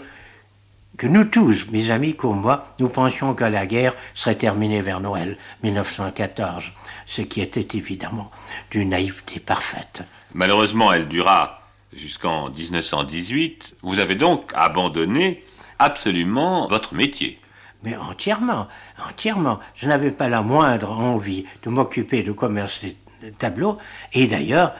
[0.98, 5.02] que nous tous, mes amis comme moi, nous pensions que la guerre serait terminée vers
[5.02, 6.72] Noël 1914,
[7.06, 8.32] ce qui était évidemment
[8.70, 10.04] d'une naïveté parfaite.
[10.34, 11.61] Malheureusement, elle dura
[11.94, 15.44] jusqu'en 1918, vous avez donc abandonné
[15.80, 17.40] absolument votre métier.
[17.84, 18.68] Mais entièrement,
[19.04, 19.60] entièrement.
[19.76, 22.84] Je n'avais pas la moindre envie de m'occuper de commerce
[23.24, 23.78] de tableaux.
[24.14, 24.74] Et d'ailleurs,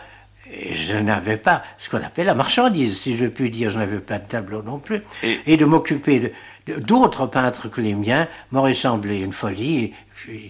[0.48, 3.70] je n'avais pas ce qu'on appelle la marchandise, si je puis dire.
[3.70, 5.02] Je n'avais pas de tableau non plus.
[5.24, 6.32] Et, de m'occuper
[6.80, 9.94] d'autres peintres que les miens m'aurait semblé une folie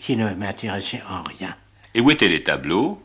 [0.01, 1.55] qui ne m'intéressait en rien.
[1.93, 3.01] Et où étaient les tableaux?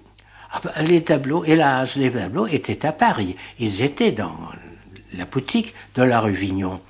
[0.81, 3.37] Les tableaux, hélas, les tableaux étaient à Paris.
[3.59, 4.37] Ils étaient dans
[5.15, 6.81] la boutique de la rue Vignon.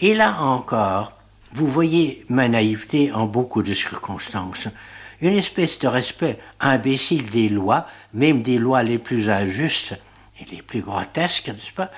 [0.00, 1.12] Et là encore,
[1.52, 4.68] vous voyez ma naïveté en beaucoup de circonstances.
[5.22, 9.94] Une espèce de respect imbécile des lois, même des lois les plus injustes
[10.38, 11.90] et les plus grotesques, n'est-ce pas?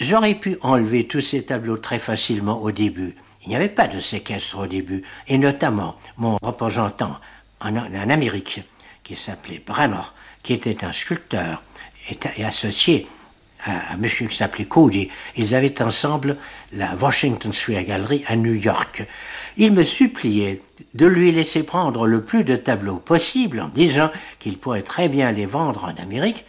[0.00, 3.14] J'aurais pu enlever tous ces tableaux très facilement au début.
[3.42, 7.18] Il n'y avait pas de séquestre au début, et notamment mon représentant
[7.60, 8.62] en, en Amérique
[9.04, 10.02] qui s'appelait Branner,
[10.42, 11.62] qui était un sculpteur
[12.10, 13.06] et associé
[13.66, 15.08] un monsieur qui s'appelait Cody.
[15.36, 16.36] Ils avaient ensemble
[16.72, 19.04] la Washington Square Gallery à New York.
[19.56, 20.60] Il me suppliait
[20.94, 25.32] de lui laisser prendre le plus de tableaux possible en disant qu'il pourrait très bien
[25.32, 26.44] les vendre en Amérique.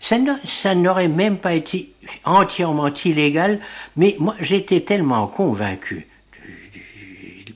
[0.00, 3.60] Ça n'aurait même pas été entièrement illégal,
[3.96, 6.09] mais moi j'étais tellement convaincu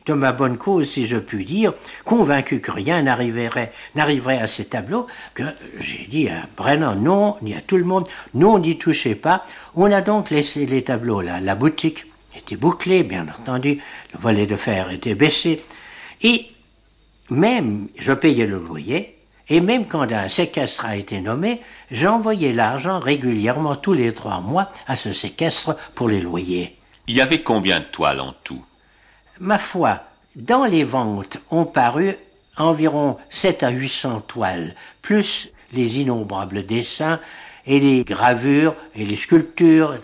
[0.07, 1.73] de ma bonne cause, si je puis dire,
[2.05, 5.45] convaincu que rien n'arriverait, n'arriverait à ces tableaux, que
[5.79, 9.45] j'ai dit à Brennan non, ni à tout le monde, non, n'y touchez pas.
[9.75, 11.41] On a donc laissé les tableaux là.
[11.41, 13.81] La boutique était bouclée, bien entendu,
[14.13, 15.63] le volet de fer était baissé,
[16.23, 16.47] et
[17.31, 19.17] même, je payais le loyer,
[19.49, 24.71] et même quand un séquestre a été nommé, j'envoyais l'argent régulièrement tous les trois mois
[24.87, 26.77] à ce séquestre pour les loyers.
[27.07, 28.65] Il y avait combien de toiles en tout?
[29.41, 30.01] Ma foi,
[30.37, 32.17] dans les ventes ont paru
[32.57, 37.19] environ 7 à 800 toiles, plus les innombrables dessins
[37.67, 39.97] et les gravures et les sculptures,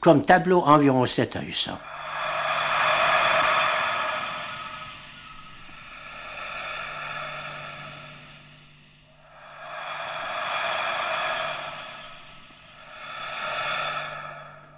[0.00, 1.72] comme tableau environ 7 à 800.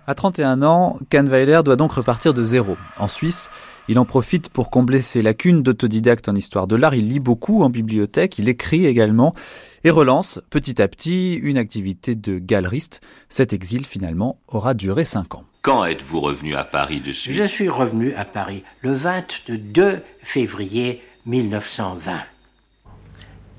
[0.09, 2.77] À 31 ans, Kahnweiler doit donc repartir de zéro.
[2.97, 3.51] En Suisse,
[3.89, 6.95] il en profite pour combler ses lacunes d'autodidacte en histoire de l'art.
[6.95, 9.35] Il lit beaucoup en bibliothèque, il écrit également
[9.83, 13.01] et relance petit à petit une activité de galeriste.
[13.29, 15.45] Cet exil finalement aura duré 5 ans.
[15.63, 17.35] Quand êtes-vous revenu à Paris de Suisse?
[17.35, 22.13] Je suis revenu à Paris le 22 février 1920.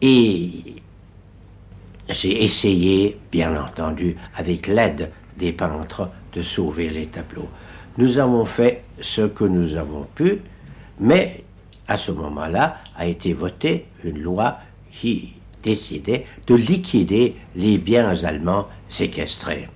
[0.01, 0.51] Et
[2.07, 7.49] j'ai essayé, bien entendu, avec l'aide des peintres, de sauver les tableaux.
[7.97, 10.39] Nous avons fait ce que nous avons pu,
[10.99, 11.43] mais
[11.87, 14.59] à ce moment-là a été votée une loi
[14.91, 19.67] qui décidait de liquider les biens allemands séquestrés.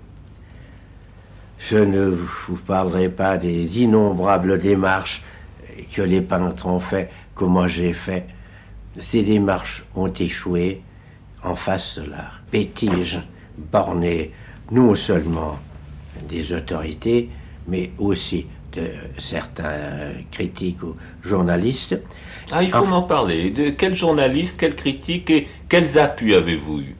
[1.57, 5.23] Je ne vous parlerai pas des innombrables démarches
[5.93, 8.25] que les peintres ont fait, que moi j'ai fait.
[8.97, 10.81] Ces démarches ont échoué
[11.43, 13.19] en face de la bêtise
[13.57, 14.31] bornée
[14.71, 15.57] non seulement
[16.27, 17.29] des autorités,
[17.67, 18.83] mais aussi de
[19.17, 21.99] certains critiques ou journalistes.
[22.51, 23.49] Ah, il faut m'en parler.
[23.49, 26.95] De quels journalistes, quels critiques et quels appuis avez-vous eu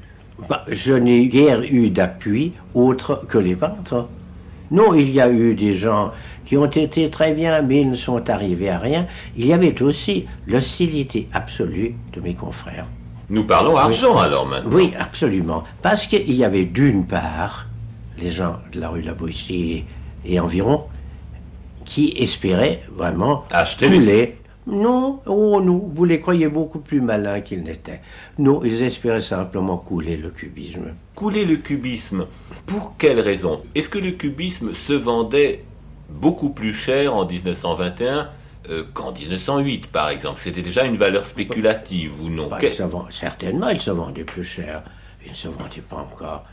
[0.49, 4.07] bah, Je n'ai guère eu d'appui autre que les peintres.
[4.69, 6.11] Non, il y a eu des gens
[6.45, 9.07] qui ont été très bien, mais ils ne sont arrivés à rien.
[9.37, 12.87] Il y avait aussi l'hostilité absolue de mes confrères.
[13.29, 14.71] Nous parlons argent alors maintenant.
[14.73, 15.63] Oui, absolument.
[15.81, 17.67] Parce qu'il y avait d'une part
[18.21, 19.85] les gens de la rue La Boétie
[20.25, 20.85] et, environ,
[21.85, 24.37] qui espéraient vraiment acheter les...
[24.67, 27.99] Non, oh non, vous les croyez beaucoup plus malins qu'ils n'étaient.
[28.37, 30.93] Non, ils espéraient simplement couler le cubisme.
[31.15, 32.27] Couler le cubisme
[32.67, 33.63] Pour quelle raison?
[33.73, 35.65] Est-ce que le cubisme se vendait
[36.09, 38.29] beaucoup plus cher en 1921
[38.69, 40.39] euh, qu'en 1908, par exemple?
[40.43, 42.47] C'était déjà une valeur spéculative ou non?
[42.47, 42.59] Bah,
[43.09, 44.83] Certainement, il se vendait plus cher.
[45.25, 46.45] Il ne se vendait pas encore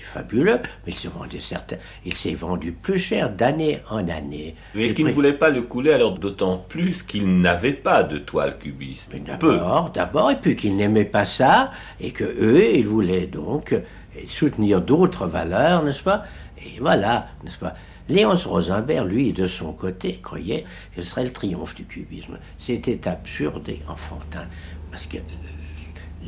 [0.00, 4.54] fabuleux, mais il se vendait certains, il s'est vendu plus cher d'année en année.
[4.74, 8.18] Mais est-ce qu'il ne voulait pas le couler alors d'autant plus qu'il n'avait pas de
[8.18, 9.08] toile cubiste?
[9.26, 13.74] D'abord, d'abord, et puis qu'il n'aimait pas ça, et que eux, ils voulaient donc
[14.26, 16.24] soutenir d'autres valeurs, n'est-ce pas?
[16.64, 17.74] Et voilà, n'est-ce pas?
[18.08, 20.64] Léonce Rosenberg, lui, de son côté, croyait
[20.96, 22.38] que ce serait le triomphe du cubisme.
[22.56, 24.46] C'était absurde et enfantin,
[24.90, 25.18] parce que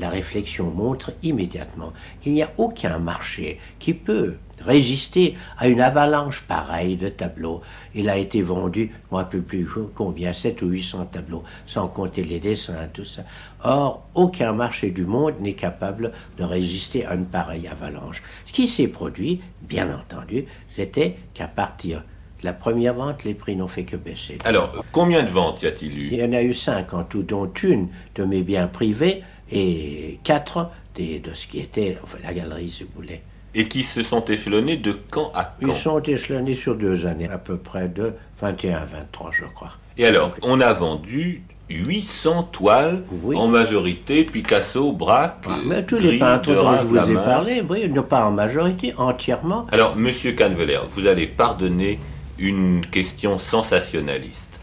[0.00, 6.42] la réflexion montre immédiatement qu'il n'y a aucun marché qui peut résister à une avalanche
[6.42, 7.60] pareille de tableaux.
[7.94, 12.40] Il a été vendu, moi, plus plus combien, 7 ou 800 tableaux, sans compter les
[12.40, 13.22] dessins, tout ça.
[13.62, 18.22] Or, aucun marché du monde n'est capable de résister à une pareille avalanche.
[18.46, 22.02] Ce qui s'est produit, bien entendu, c'était qu'à partir
[22.40, 24.38] de la première vente, les prix n'ont fait que baisser.
[24.44, 26.06] Alors, combien de ventes y a-t-il eu?
[26.06, 30.18] Il y en a eu cinq en tout, dont une de mes biens privés, et
[30.24, 33.22] quatre de ce qui était la galerie, si vous voulez.
[33.55, 37.28] Et qui se sont échelonnés de quand à quand Ils sont échelonnés sur deux années,
[37.28, 39.72] à peu près de 21 à 23, je crois.
[39.98, 43.03] Et alors, on a vendu 800 toiles,
[43.34, 47.88] en majorité Picasso, Braque, ah, mais tous les peintres dont je vous ai parlé, oui,
[47.88, 49.66] ne pas en majorité, entièrement.
[49.72, 51.98] Alors, Monsieur Canveler, vous allez pardonner
[52.38, 54.59] une question sensationnaliste.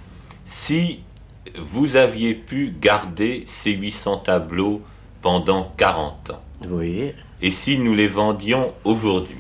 [0.46, 1.02] Si
[1.58, 4.82] vous aviez pu garder ces 800 tableaux
[5.22, 6.42] pendant 40 ans.
[6.70, 7.12] Oui.
[7.42, 9.38] Et si nous les vendions aujourd'hui,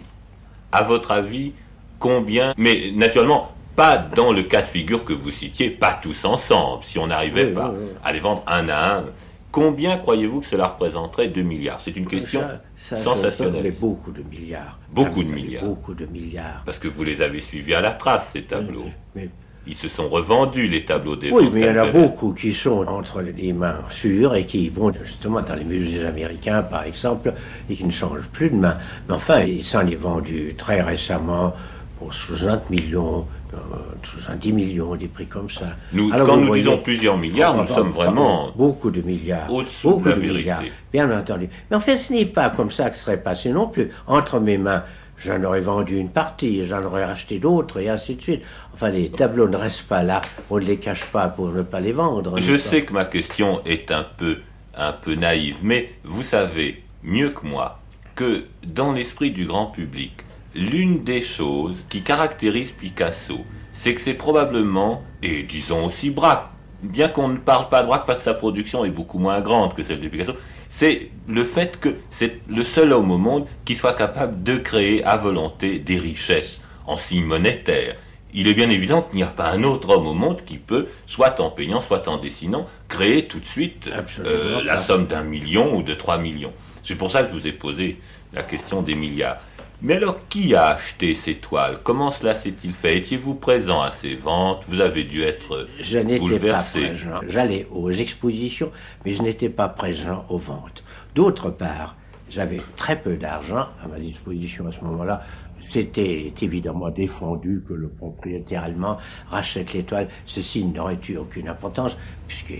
[0.71, 1.53] à votre avis,
[1.99, 6.83] combien Mais naturellement, pas dans le cas de figure que vous citiez, pas tous ensemble,
[6.83, 9.05] si on n'arrivait pas à les vendre un à un.
[9.51, 11.79] Combien croyez-vous que cela représenterait 2 milliards?
[11.81, 13.63] C'est une question Ça- ça, sensationnelle.
[13.63, 14.77] Mais beaucoup de milliards.
[14.91, 15.63] Beaucoup Ah, de milliards.
[15.63, 16.61] Beaucoup de milliards.
[16.65, 18.85] Parce que vous les avez suivis à la trace, ces tableaux.
[19.15, 19.29] Mais-
[19.70, 22.53] Ils se sont revendus, les tableaux des oui, mais il y en a beaucoup qui
[22.53, 27.34] sont entre les mains sûres et qui vont justement dans les musées américains, par exemple,
[27.70, 28.78] et qui ne changent plus de main.
[29.09, 31.53] Mais enfin, il s'en est vendu très récemment
[31.99, 33.57] pour 60 millions, euh,
[34.03, 35.65] 70 millions, des prix comme ça.
[35.91, 39.51] Nous, Alors, quand nous voyez- disons plusieurs milliards, nous sommes vraiment Beaucoup de milliards.
[39.51, 40.39] au-dessous beaucoup de la de vérité.
[40.39, 40.63] milliards,
[40.93, 41.49] bien entendu.
[41.70, 43.89] Mais en fait, ce n'est pas comme ça que ce serait passé non plus.
[44.07, 44.84] Entre mes mains,
[45.18, 48.41] j'en aurais vendu une partie, j'en aurais racheté d'autres, et ainsi de suite.
[48.74, 51.80] Enfin, les tableaux ne restent pas là, on ne les cache pas pour ne pas
[51.80, 52.39] les vendre.
[52.39, 54.38] Je sais que ma question est un peu,
[54.76, 57.80] un peu naïve, mais vous savez mieux que moi
[58.15, 60.11] que dans l'esprit du grand public,
[60.55, 63.41] l'une des choses qui caractérise Picasso,
[63.74, 66.47] c'est que c'est probablement, et disons aussi Braque,
[66.82, 69.76] bien qu'on ne parle pas de Braque parce que sa production est beaucoup moins grande
[69.76, 70.34] que celle de Picasso,
[70.68, 75.03] c'est le fait que c'est le seul homme au monde qui soit capable de créer
[75.03, 77.95] à volonté des richesses en signes monétaires.
[78.34, 80.88] Il est bien évident qu'il n'y a pas un autre homme au monde qui peut,
[81.05, 83.89] soit en peignant, soit en dessinant, créer tout de suite
[84.25, 86.53] euh, la somme d'un million ou de trois millions.
[86.84, 87.99] C'est pour ça que je vous ai posé
[88.34, 89.38] la question des milliards.
[89.82, 91.80] Mais alors, qui a acheté ces toiles?
[91.84, 92.97] Comment cela s'est-il fait?
[92.97, 94.63] Étiez-vous présent à ces ventes?
[94.67, 96.80] Vous avez dû être Je n'étais pas bouleversé.
[96.88, 97.19] présent.
[97.28, 98.71] J'allais aux expositions,
[99.05, 100.84] mais je n'étais pas présent aux ventes.
[101.18, 101.95] D'autre part,
[102.30, 105.24] j'avais très peu d'argent à ma disposition à ce moment-là.
[105.72, 110.09] C'était évidemment défendu que le propriétaire allemand rachète les toiles.
[110.28, 111.97] Ceci n'aurait eu aucune importance,
[112.28, 112.53] puisque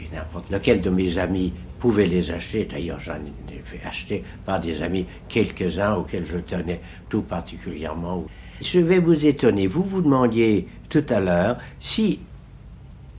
[0.49, 2.66] lequel de mes amis pouvait les acheter.
[2.66, 8.26] D'ailleurs, j'en ai fait acheter par des amis, quelques-uns auxquels je tenais tout particulièrement.
[8.60, 9.68] Je vais vous étonner.
[9.68, 12.22] Vous vous demandiez tout à l'heure si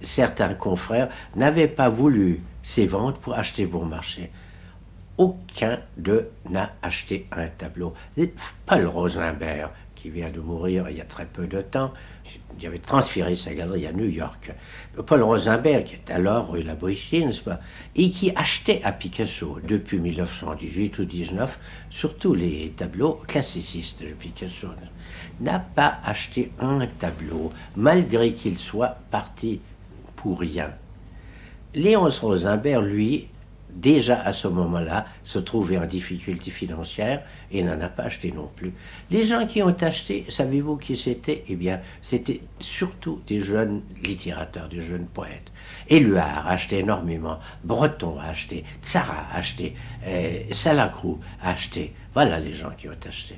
[0.01, 4.33] certains confrères n'avaient pas voulu ces ventes pour acheter bon marché.
[5.19, 7.93] Aucun d'eux n'a acheté un tableau.
[8.67, 11.93] Paul Rosenberg, qui vient de mourir il y a très peu de temps,
[12.61, 14.53] il avait transféré sa galerie à New York.
[15.07, 16.77] Paul Rosenberg, qui est alors rue La
[17.97, 21.59] et qui achetait à Picasso depuis 1918 ou 19,
[21.91, 24.69] surtout les tableaux classicistes de Picasso,
[25.41, 29.61] n'a pas acheté un tableau, malgré qu'il soit parti
[30.17, 30.71] pour rien.
[31.75, 33.29] Léonce Rosenberg, lui,
[33.81, 38.51] déjà à ce moment-là, se trouvait en difficulté financière et n'en a pas acheté non
[38.55, 38.73] plus.
[39.11, 41.45] Les gens qui ont acheté, savez-vous qui c'était?
[41.49, 45.53] Eh bien, c'était surtout des jeunes littérateurs, des jeunes poètes.
[45.89, 49.75] Éluard a acheté énormément, Breton a acheté, Tsara a acheté,
[50.07, 51.95] euh, Salacrou a acheté.
[52.15, 53.37] Voilà les gens qui ont acheté.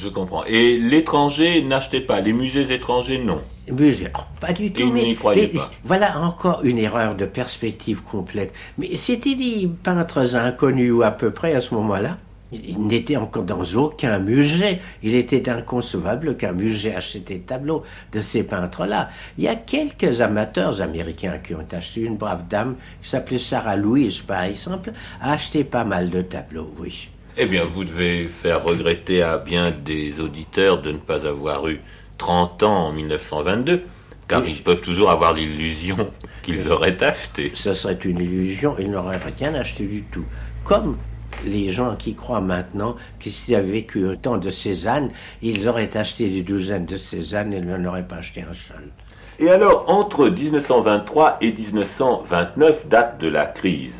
[0.00, 0.44] Je comprends.
[0.44, 3.40] Et l'étranger n'achetait pas, les musées étrangers non.
[3.70, 4.82] Musée, oh, pas du tout.
[4.82, 5.70] Il mais, mais pas.
[5.84, 8.52] Voilà encore une erreur de perspective complète.
[8.78, 12.18] Mais c'était des peintres inconnus ou à peu près à ce moment-là.
[12.52, 14.80] Il n'était encore dans aucun musée.
[15.04, 19.10] Il était inconcevable qu'un musée achète des tableaux de ces peintres-là.
[19.38, 23.76] Il y a quelques amateurs américains qui ont acheté une brave dame qui s'appelait Sarah
[23.76, 27.08] Louise, par exemple, a acheté pas mal de tableaux, oui.
[27.36, 31.80] Eh bien, vous devez faire regretter à bien des auditeurs de ne pas avoir eu
[32.18, 33.82] 30 ans en 1922,
[34.28, 34.54] car Oui.
[34.56, 36.10] ils peuvent toujours avoir l'illusion
[36.42, 37.52] qu'ils auraient acheté.
[37.54, 40.24] ce serait une illusion, ils n'auraient rien acheté du tout.
[40.64, 40.98] Comme
[41.46, 45.10] les gens qui croient maintenant que s'ils avaient vécu au temps de Cézanne,
[45.40, 48.90] ils auraient acheté des douzaines de Cézanne et n'en auraient pas acheté un seul.
[49.38, 53.94] Et alors, entre 1923 et 1929, date de la crise,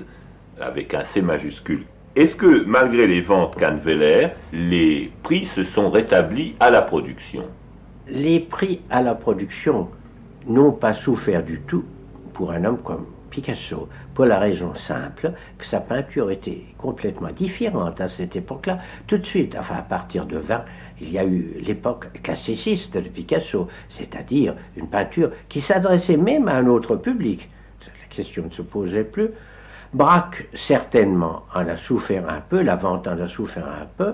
[0.60, 1.84] avec un C majuscule,
[2.20, 7.44] est-ce que, malgré les ventes Canveller, les prix se sont rétablis à la production?
[8.08, 9.88] Les prix à la production
[10.46, 11.82] n'ont pas souffert du tout
[12.34, 18.02] pour un homme comme Picasso, pour la raison simple que sa peinture était complètement différente
[18.02, 18.80] à cette époque-là.
[19.06, 20.62] Tout de suite, enfin à partir de 20,
[21.00, 26.56] il y a eu l'époque classiciste de Picasso, c'est-à-dire une peinture qui s'adressait même à
[26.56, 27.48] un autre public.
[27.86, 29.30] La question ne se posait plus.
[29.92, 34.12] Braque, certainement, en a souffert un peu, la vente en a souffert un peu.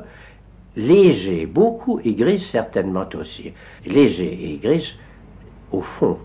[0.74, 3.53] Léger, beaucoup, et Gris, certainement aussi.
[3.85, 4.97] Léger et Gris,
[5.72, 6.18] au fond,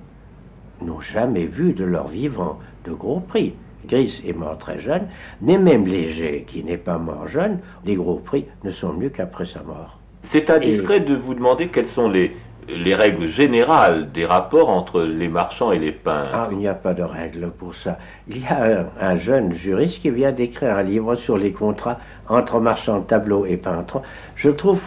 [0.81, 3.53] n'ont jamais vu de leur vivant de gros prix.
[3.85, 5.07] Gris est mort très jeune,
[5.41, 9.45] mais même Léger, qui n'est pas mort jeune, les gros prix ne sont venus qu'après
[9.45, 9.99] sa mort.
[10.31, 12.35] C'est indiscret de vous demander quelles sont les,
[12.67, 16.31] les règles générales des rapports entre les marchands et les peintres.
[16.33, 17.97] Ah, il n'y a pas de règle pour ça.
[18.27, 21.99] Il y a un, un jeune juriste qui vient d'écrire un livre sur les contrats
[22.29, 24.01] entre marchands de tableaux et peintres.
[24.35, 24.81] Je trouve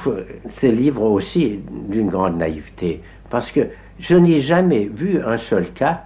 [0.56, 3.68] ces livres aussi d'une grande naïveté, parce que
[3.98, 6.02] je n'ai jamais vu un seul cas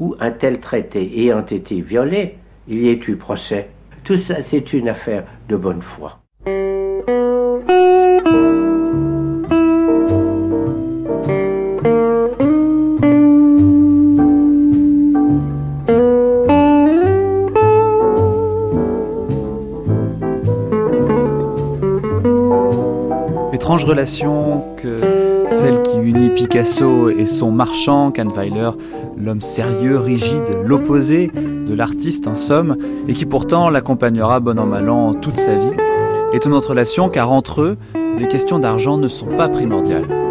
[0.00, 2.36] où un tel traité ayant été violé
[2.68, 3.68] il y ait eu procès.
[4.04, 6.18] Tout ça, c'est une affaire de bonne foi.
[23.64, 24.98] Étrange relation que
[25.48, 28.72] celle qui unit Picasso et son marchand, Kahnweiler,
[29.16, 32.76] l'homme sérieux, rigide, l'opposé de l'artiste en somme,
[33.08, 35.72] et qui pourtant l'accompagnera bon an mal an toute sa vie.
[36.34, 37.78] Étonnante relation car entre eux,
[38.18, 40.23] les questions d'argent ne sont pas primordiales.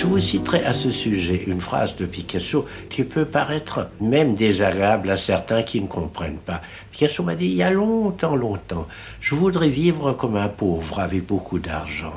[0.00, 5.10] Je vous citerai à ce sujet une phrase de Picasso qui peut paraître même désagréable
[5.10, 6.62] à certains qui ne comprennent pas.
[6.90, 8.88] Picasso m'a dit il y a longtemps, longtemps,
[9.20, 12.14] je voudrais vivre comme un pauvre avec beaucoup d'argent.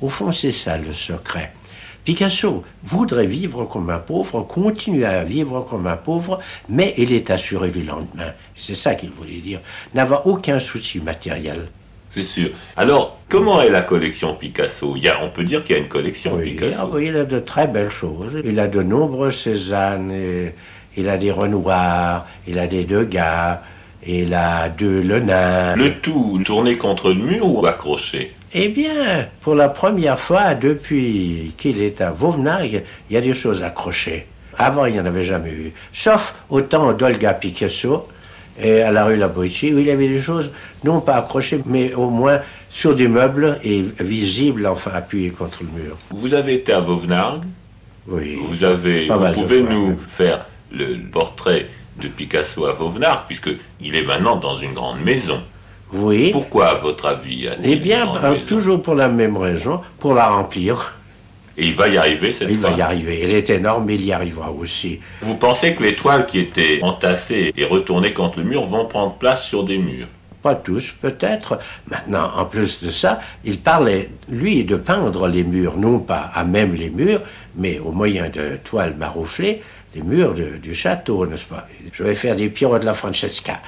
[0.00, 1.52] Au fond, c'est ça le secret.
[2.04, 6.38] Picasso voudrait vivre comme un pauvre, continuer à vivre comme un pauvre,
[6.68, 8.34] mais il est assuré du lendemain.
[8.54, 9.58] C'est ça qu'il voulait dire.
[9.94, 11.66] N'avoir aucun souci matériel.
[12.14, 12.50] C'est sûr.
[12.76, 14.94] Alors, comment est la collection Picasso?
[14.96, 16.76] Il y a, On peut dire qu'il y a une collection Oui, Picasso.
[16.78, 18.40] ah oui, il a de très belles choses.
[18.44, 20.54] Il a de nombreux Cézanne, et
[20.96, 23.62] il a des Renoirs, il a des Degas,
[24.06, 25.74] il a deux Lenin.
[25.74, 28.32] Le tout tourné contre le mur ou accroché?
[28.52, 33.34] Eh bien, pour la première fois depuis qu'il est à Vauvenargues, il y a des
[33.34, 34.26] choses accrochées.
[34.56, 35.72] Avant, il n'y en avait jamais eu.
[35.92, 38.06] Sauf au temps d'Olga Picasso,
[38.60, 40.50] et à la rue La Boétie, où il y avait des choses
[40.84, 42.40] non pas accrochées, mais au moins
[42.70, 45.96] sur des meubles et visibles, enfin appuyées contre le mur.
[46.10, 47.44] Vous avez été à Vauvenargues.
[48.06, 48.38] Oui.
[48.44, 51.68] Vous, avez, vous pouvez fois, nous faire le portrait
[52.00, 55.40] de Picasso à Vauvenargues, puisqu'il est maintenant dans une grande maison.
[55.92, 56.30] Oui.
[56.32, 60.94] Pourquoi, à votre avis Eh bien, euh, toujours pour la même raison, pour la remplir.
[61.56, 62.70] Et il va y arriver cette Il fois.
[62.70, 63.20] va y arriver.
[63.22, 64.98] Elle est énorme, mais il y arrivera aussi.
[65.22, 69.14] Vous pensez que les toiles qui étaient entassées et retournées contre le mur vont prendre
[69.14, 70.08] place sur des murs?
[70.42, 71.58] Pas tous, peut-être.
[71.88, 76.44] Maintenant, en plus de ça, il parlait, lui, de peindre les murs, non pas à
[76.44, 77.20] même les murs,
[77.56, 79.62] mais au moyen de toiles marouflées,
[79.94, 81.66] les murs de- du château, n'est-ce pas?
[81.92, 83.60] Je vais faire des Piero de la Francesca.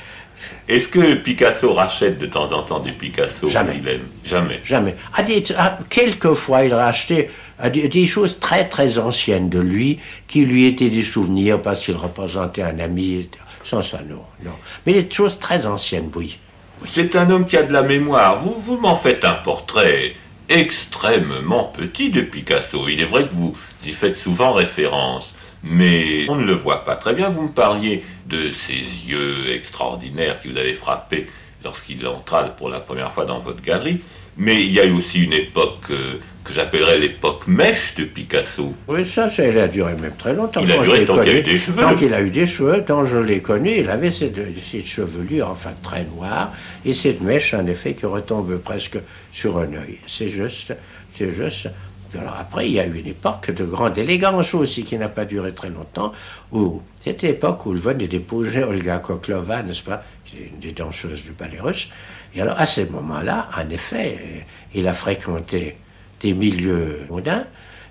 [0.69, 3.75] Est-ce que Picasso rachète de temps en temps des Picasso Jamais.
[3.75, 4.07] qu'il aime?
[4.25, 4.61] Jamais.
[4.65, 4.95] Jamais.
[5.15, 9.99] À des, à- quelquefois, il rachetait à des, des choses très très anciennes de lui,
[10.29, 13.29] qui lui étaient des souvenirs parce qu'il représentait un ami.
[13.65, 14.53] Sans ça, non, non.
[14.87, 16.39] Mais des choses très anciennes, oui.
[16.85, 18.39] C'est un homme qui a de la mémoire.
[18.43, 20.15] Vous, vous m'en faites un portrait
[20.49, 22.89] extrêmement petit de Picasso.
[22.89, 26.97] Il est vrai que vous y faites souvent référence, mais on ne le voit pas
[26.97, 27.31] très bien.
[27.31, 31.27] Vous me parliez de ses yeux extraordinaires qui vous avaient frappé
[31.65, 34.01] lorsqu'il entra pour la première fois dans votre galerie.
[34.39, 38.75] Mais il y a eu aussi une époque euh, que j'appellerais l'époque mèche de Picasso.
[38.87, 40.61] Oui, ça, ça il a duré même très longtemps.
[40.63, 41.83] Il a duré tant qu'il a eu des cheveux.
[41.83, 44.39] Tant qu'il a eu des cheveux, tant je l'ai connu, il avait cette,
[44.71, 46.53] cette chevelure, enfin très noire,
[46.85, 48.99] et cette mèche, en effet, qui retombe presque
[49.33, 49.99] sur un œil.
[50.07, 50.75] C'est juste,
[51.15, 51.69] c'est juste.
[52.15, 55.25] Alors après, il y a eu une époque de grande élégance aussi, qui n'a pas
[55.25, 56.13] duré très longtemps,
[56.53, 60.03] où c'était l'époque où il venait d'épouser Olga Koklova, n'est-ce pas,
[60.35, 61.89] une des danseuses du ballet russe.
[62.35, 64.45] Et alors, à ce moment-là, en effet,
[64.75, 65.77] il a fréquenté
[66.21, 67.45] des milieux mondains,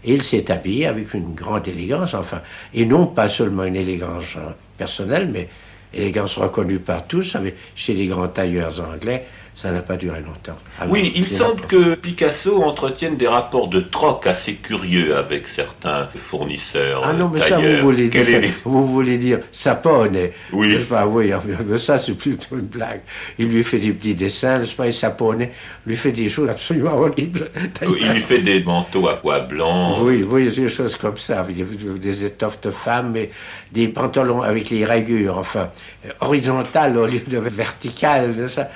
[0.04, 2.42] et il s'est habillé avec une grande élégance, enfin,
[2.74, 5.50] et non pas seulement une élégance euh, personnelle, mais
[5.94, 10.58] élégance reconnue par tous, avec, chez les grands tailleurs anglais, ça n'a pas duré longtemps.
[10.80, 16.10] Alors, Oui, il semble que Picasso entretienne des rapports de troc assez curieux avec certains
[16.16, 17.04] fournisseurs.
[17.06, 20.18] Ah non, mais ça, vous voulez, dire, est- vous voulez dire sapone.
[20.52, 20.70] Oui.
[20.70, 21.08] N'est-ce pas?
[21.08, 21.32] Oui,
[21.68, 23.02] mais ça, c'est plutôt une blague.
[23.40, 25.48] Il lui fait des petits dessins, n'est-ce pas, et sapone,
[25.88, 27.50] lui fait des choses absolument horribles.
[27.82, 30.00] Il lui fait des manteaux à pois blancs.
[30.02, 33.32] Oui, oui, des choses comme ça, des, étoffes de femmes et
[33.72, 35.70] des pantalons avec les rayures, enfin,
[36.06, 38.70] euh, horizontales au lieu de verticales, ça,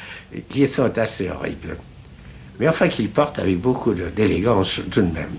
[0.49, 1.77] qui sont assez horribles.
[2.59, 5.29] Mais enfin, qu'il porte avec beaucoup d'élégance tout de même.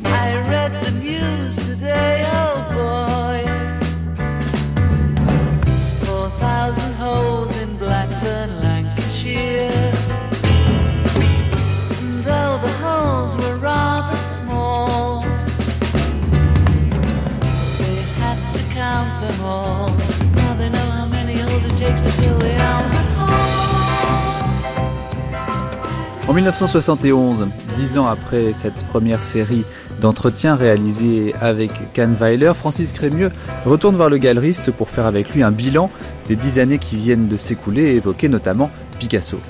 [26.30, 29.64] En 1971, dix ans après cette première série
[30.00, 33.32] d'entretiens réalisés avec Kahnweiler, Francis Crémieux
[33.66, 35.90] retourne voir le galeriste pour faire avec lui un bilan
[36.28, 38.70] des dix années qui viennent de s'écouler et évoquer notamment
[39.00, 39.40] Picasso.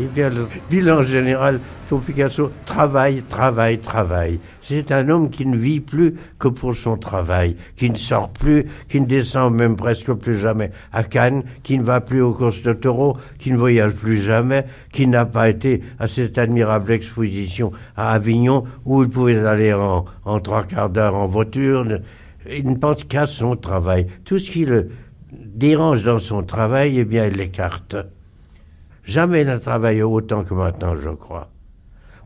[0.00, 4.38] Eh bien, le bilan général sur Picasso, travail, travail, travail.
[4.60, 8.64] C'est un homme qui ne vit plus que pour son travail, qui ne sort plus,
[8.88, 12.62] qui ne descend même presque plus jamais à Cannes, qui ne va plus aux courses
[12.62, 17.72] de taureaux, qui ne voyage plus jamais, qui n'a pas été à cette admirable exposition
[17.96, 21.84] à Avignon où il pouvait aller en, en trois quarts d'heure en voiture.
[22.48, 24.06] Il ne pense qu'à son travail.
[24.24, 24.90] Tout ce qui le
[25.32, 27.96] dérange dans son travail, eh bien, il l'écarte.
[29.08, 31.50] Jamais il n'a travaillé autant que maintenant, je crois.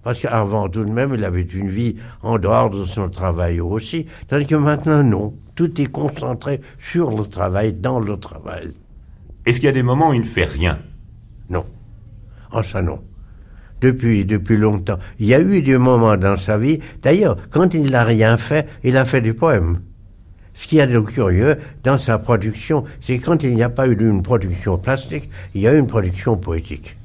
[0.03, 4.07] Parce qu'avant, tout de même, il avait une vie en dehors de son travail aussi.
[4.26, 5.35] Tandis que maintenant, non.
[5.55, 8.74] Tout est concentré sur le travail, dans le travail.
[9.47, 10.80] Est-ce qu'il y a des moments où il ne fait rien?
[11.49, 11.64] Non.
[12.53, 13.01] Oh, ça non.
[13.80, 14.99] Depuis, depuis longtemps.
[15.20, 16.80] Il y a eu des moments dans sa vie.
[17.01, 19.78] D'ailleurs, quand il n'a rien fait, il a fait des poèmes.
[20.55, 23.87] Ce qu'il y a de curieux dans sa production, c'est quand il n'y a pas
[23.87, 26.97] eu une production plastique, il y a eu une production poétique.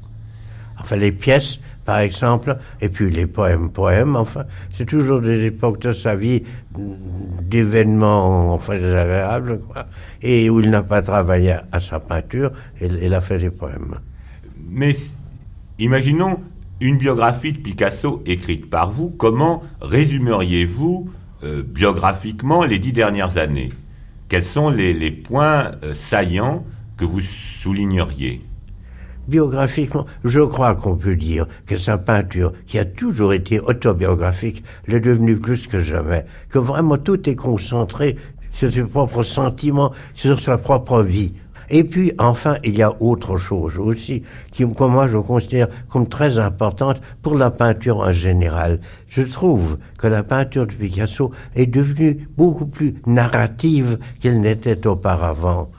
[0.79, 4.43] Enfin, les pièces, par exemple, et puis les poèmes, poèmes, enfin,
[4.73, 6.43] c'est toujours des époques de sa vie
[7.41, 9.87] d'événements, enfin, désagréables, quoi,
[10.21, 13.95] et où il n'a pas travaillé à sa peinture, il a fait des poèmes.
[14.69, 14.95] Mais
[15.79, 16.41] imaginons
[16.79, 19.09] une biographie de Picasso écrite par vous.
[19.09, 21.09] Comment résumeriez-vous
[21.43, 23.69] euh, biographiquement les dix dernières années.
[24.29, 26.65] Quels sont les, points euh, saillants
[26.97, 27.21] que vous
[27.61, 28.41] souligneriez?
[29.27, 34.99] Biographiquement, je crois qu'on peut dire que sa peinture, qui a toujours été autobiographique, l'est
[34.99, 38.15] devenue plus que jamais, que vraiment tout est concentré
[38.51, 41.33] sur ses propres sentiments, sur sa propre vie.
[41.69, 46.07] Et puis, enfin, il y a autre chose aussi, qui, que moi, je considère comme
[46.07, 48.79] très importante pour la peinture en général.
[49.07, 55.69] Je trouve que la peinture de Picasso est devenue beaucoup plus narrative qu'elle n'était auparavant.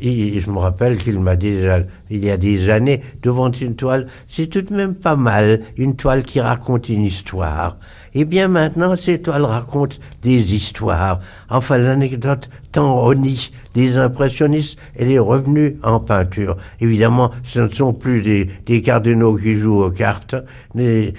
[0.00, 1.80] Et je me rappelle qu'il m'a dit déjà,
[2.10, 5.96] il y a des années, devant une toile, c'est tout de même pas mal, une
[5.96, 7.78] toile qui raconte une histoire.
[8.14, 11.20] Eh bien maintenant, ces toiles racontent des histoires.
[11.50, 16.56] Enfin, l'anecdote tant honnie des impressionnistes, elle est revenue en peinture.
[16.80, 20.34] Évidemment, ce ne sont plus des, cardinaux qui jouent aux cartes,
[20.74, 21.14] mais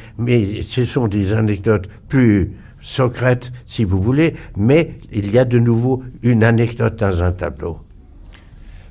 [0.62, 2.52] ce sont des anecdotes plus
[2.82, 7.80] secrètes, si vous voulez, mais il y a de nouveau une anecdote dans un tableau.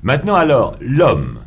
[0.03, 1.39] Maintenant alors, l'homme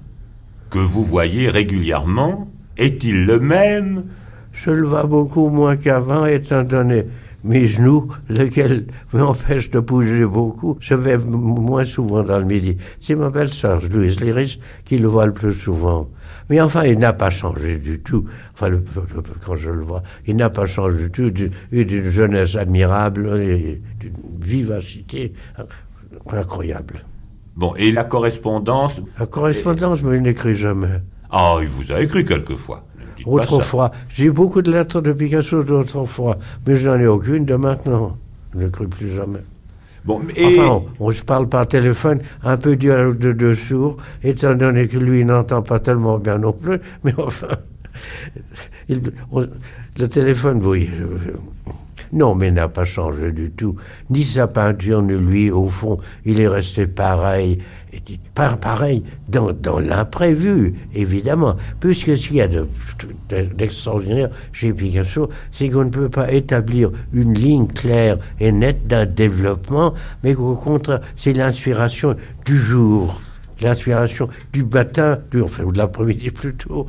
[0.70, 4.04] que vous voyez régulièrement, est-il le même?
[4.52, 7.06] Je le vois beaucoup moins qu'avant, étant donné
[7.44, 10.76] mes genoux, lesquels m'empêchent de bouger beaucoup.
[10.80, 12.76] Je vais moins souvent dans le midi.
[13.00, 16.08] C'est ma belle-sœur, Louise Léris, qui le voit le plus souvent.
[16.48, 18.24] Mais enfin, il n'a pas changé du tout.
[18.54, 18.70] Enfin,
[19.44, 21.32] quand je le vois, il n'a pas changé du tout.
[21.72, 25.32] Et d'une jeunesse admirable d'une vivacité
[26.28, 27.04] incroyable.
[27.60, 31.02] Bon, et la correspondance La correspondance, mais il n'écrit jamais.
[31.30, 32.84] Ah, il vous a écrit quelquefois.
[33.26, 38.16] Autrefois, j'ai beaucoup de lettres de Picasso d'autrefois, mais je n'en ai aucune de maintenant.
[38.54, 39.40] Je n'écris plus jamais.
[40.06, 43.98] Bon, et Enfin, on, on se parle par téléphone, un peu dialogue de deux sourds,
[44.22, 47.48] étant donné que lui n'entend pas tellement bien non plus, mais enfin,
[48.88, 49.46] il- on-
[49.98, 50.88] le téléphone, oui.
[50.90, 51.32] je-
[52.12, 53.76] non, mais n'a pas changé du tout.
[54.10, 57.58] Ni sa peinture, ni lui, au fond, il est resté pareil.
[58.34, 61.56] Pareil dans, dans l'imprévu, évidemment.
[61.80, 62.68] Puisque ce qu'il y a de-
[63.28, 68.86] de- d'extraordinaire chez Picasso, c'est qu'on ne peut pas établir une ligne claire et nette
[68.86, 73.20] d'un développement, mais qu'au contraire, c'est l'inspiration du jour
[73.62, 76.86] l'inspiration du matin, du, enfin, ou de l'après-midi plutôt.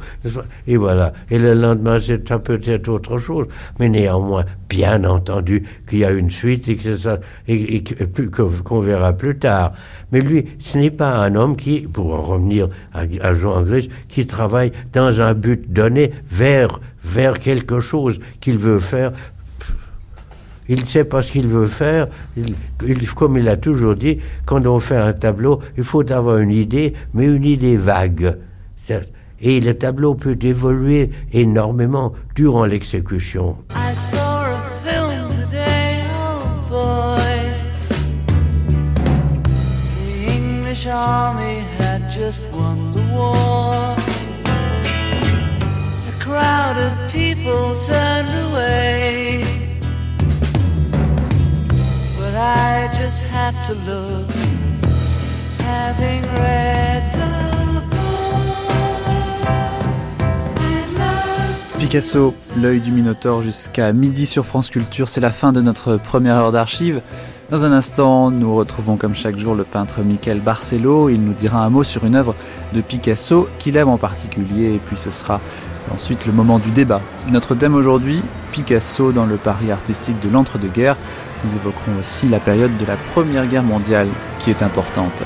[0.67, 1.13] Et voilà.
[1.29, 3.47] Et le lendemain, c'est peut-être autre chose.
[3.79, 8.79] Mais néanmoins, bien entendu qu'il y a une suite et que ça, et, et qu'on
[8.79, 9.73] verra plus tard.
[10.11, 13.89] Mais lui, ce n'est pas un homme qui, pour en revenir à, à Jean Gris,
[14.07, 19.11] qui travaille dans un but donné vers, vers quelque chose qu'il veut faire
[20.67, 22.07] il sait pas ce qu'il veut faire.
[23.15, 26.93] Comme il a toujours dit, quand on fait un tableau, il faut avoir une idée,
[27.13, 28.37] mais une idée vague.
[29.41, 33.57] Et le tableau peut évoluer énormément durant l'exécution.
[43.13, 43.95] Oh.
[46.07, 49.30] A crowd of people turned away.
[61.77, 66.35] Picasso, l'œil du Minotaure jusqu'à midi sur France Culture, c'est la fin de notre première
[66.35, 67.01] heure d'archives.
[67.49, 71.09] Dans un instant, nous retrouvons comme chaque jour le peintre Michael Barcelo.
[71.09, 72.33] Il nous dira un mot sur une œuvre
[72.73, 75.41] de Picasso qu'il aime en particulier et puis ce sera
[75.93, 77.01] ensuite le moment du débat.
[77.29, 78.21] Notre thème aujourd'hui,
[78.51, 80.97] Picasso dans le Paris artistique de l'entre-deux-guerres.
[81.43, 84.07] Nous évoquerons aussi la période de la Première Guerre mondiale
[84.39, 85.23] qui est importante.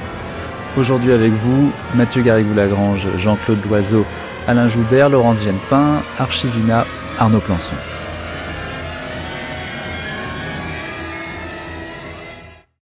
[0.77, 4.05] Aujourd'hui avec vous, Mathieu Garrigou-Lagrange, Jean-Claude Loiseau,
[4.47, 6.85] Alain Joubert, Laurence Genepin, Archivina,
[7.17, 7.75] Arnaud Plançon.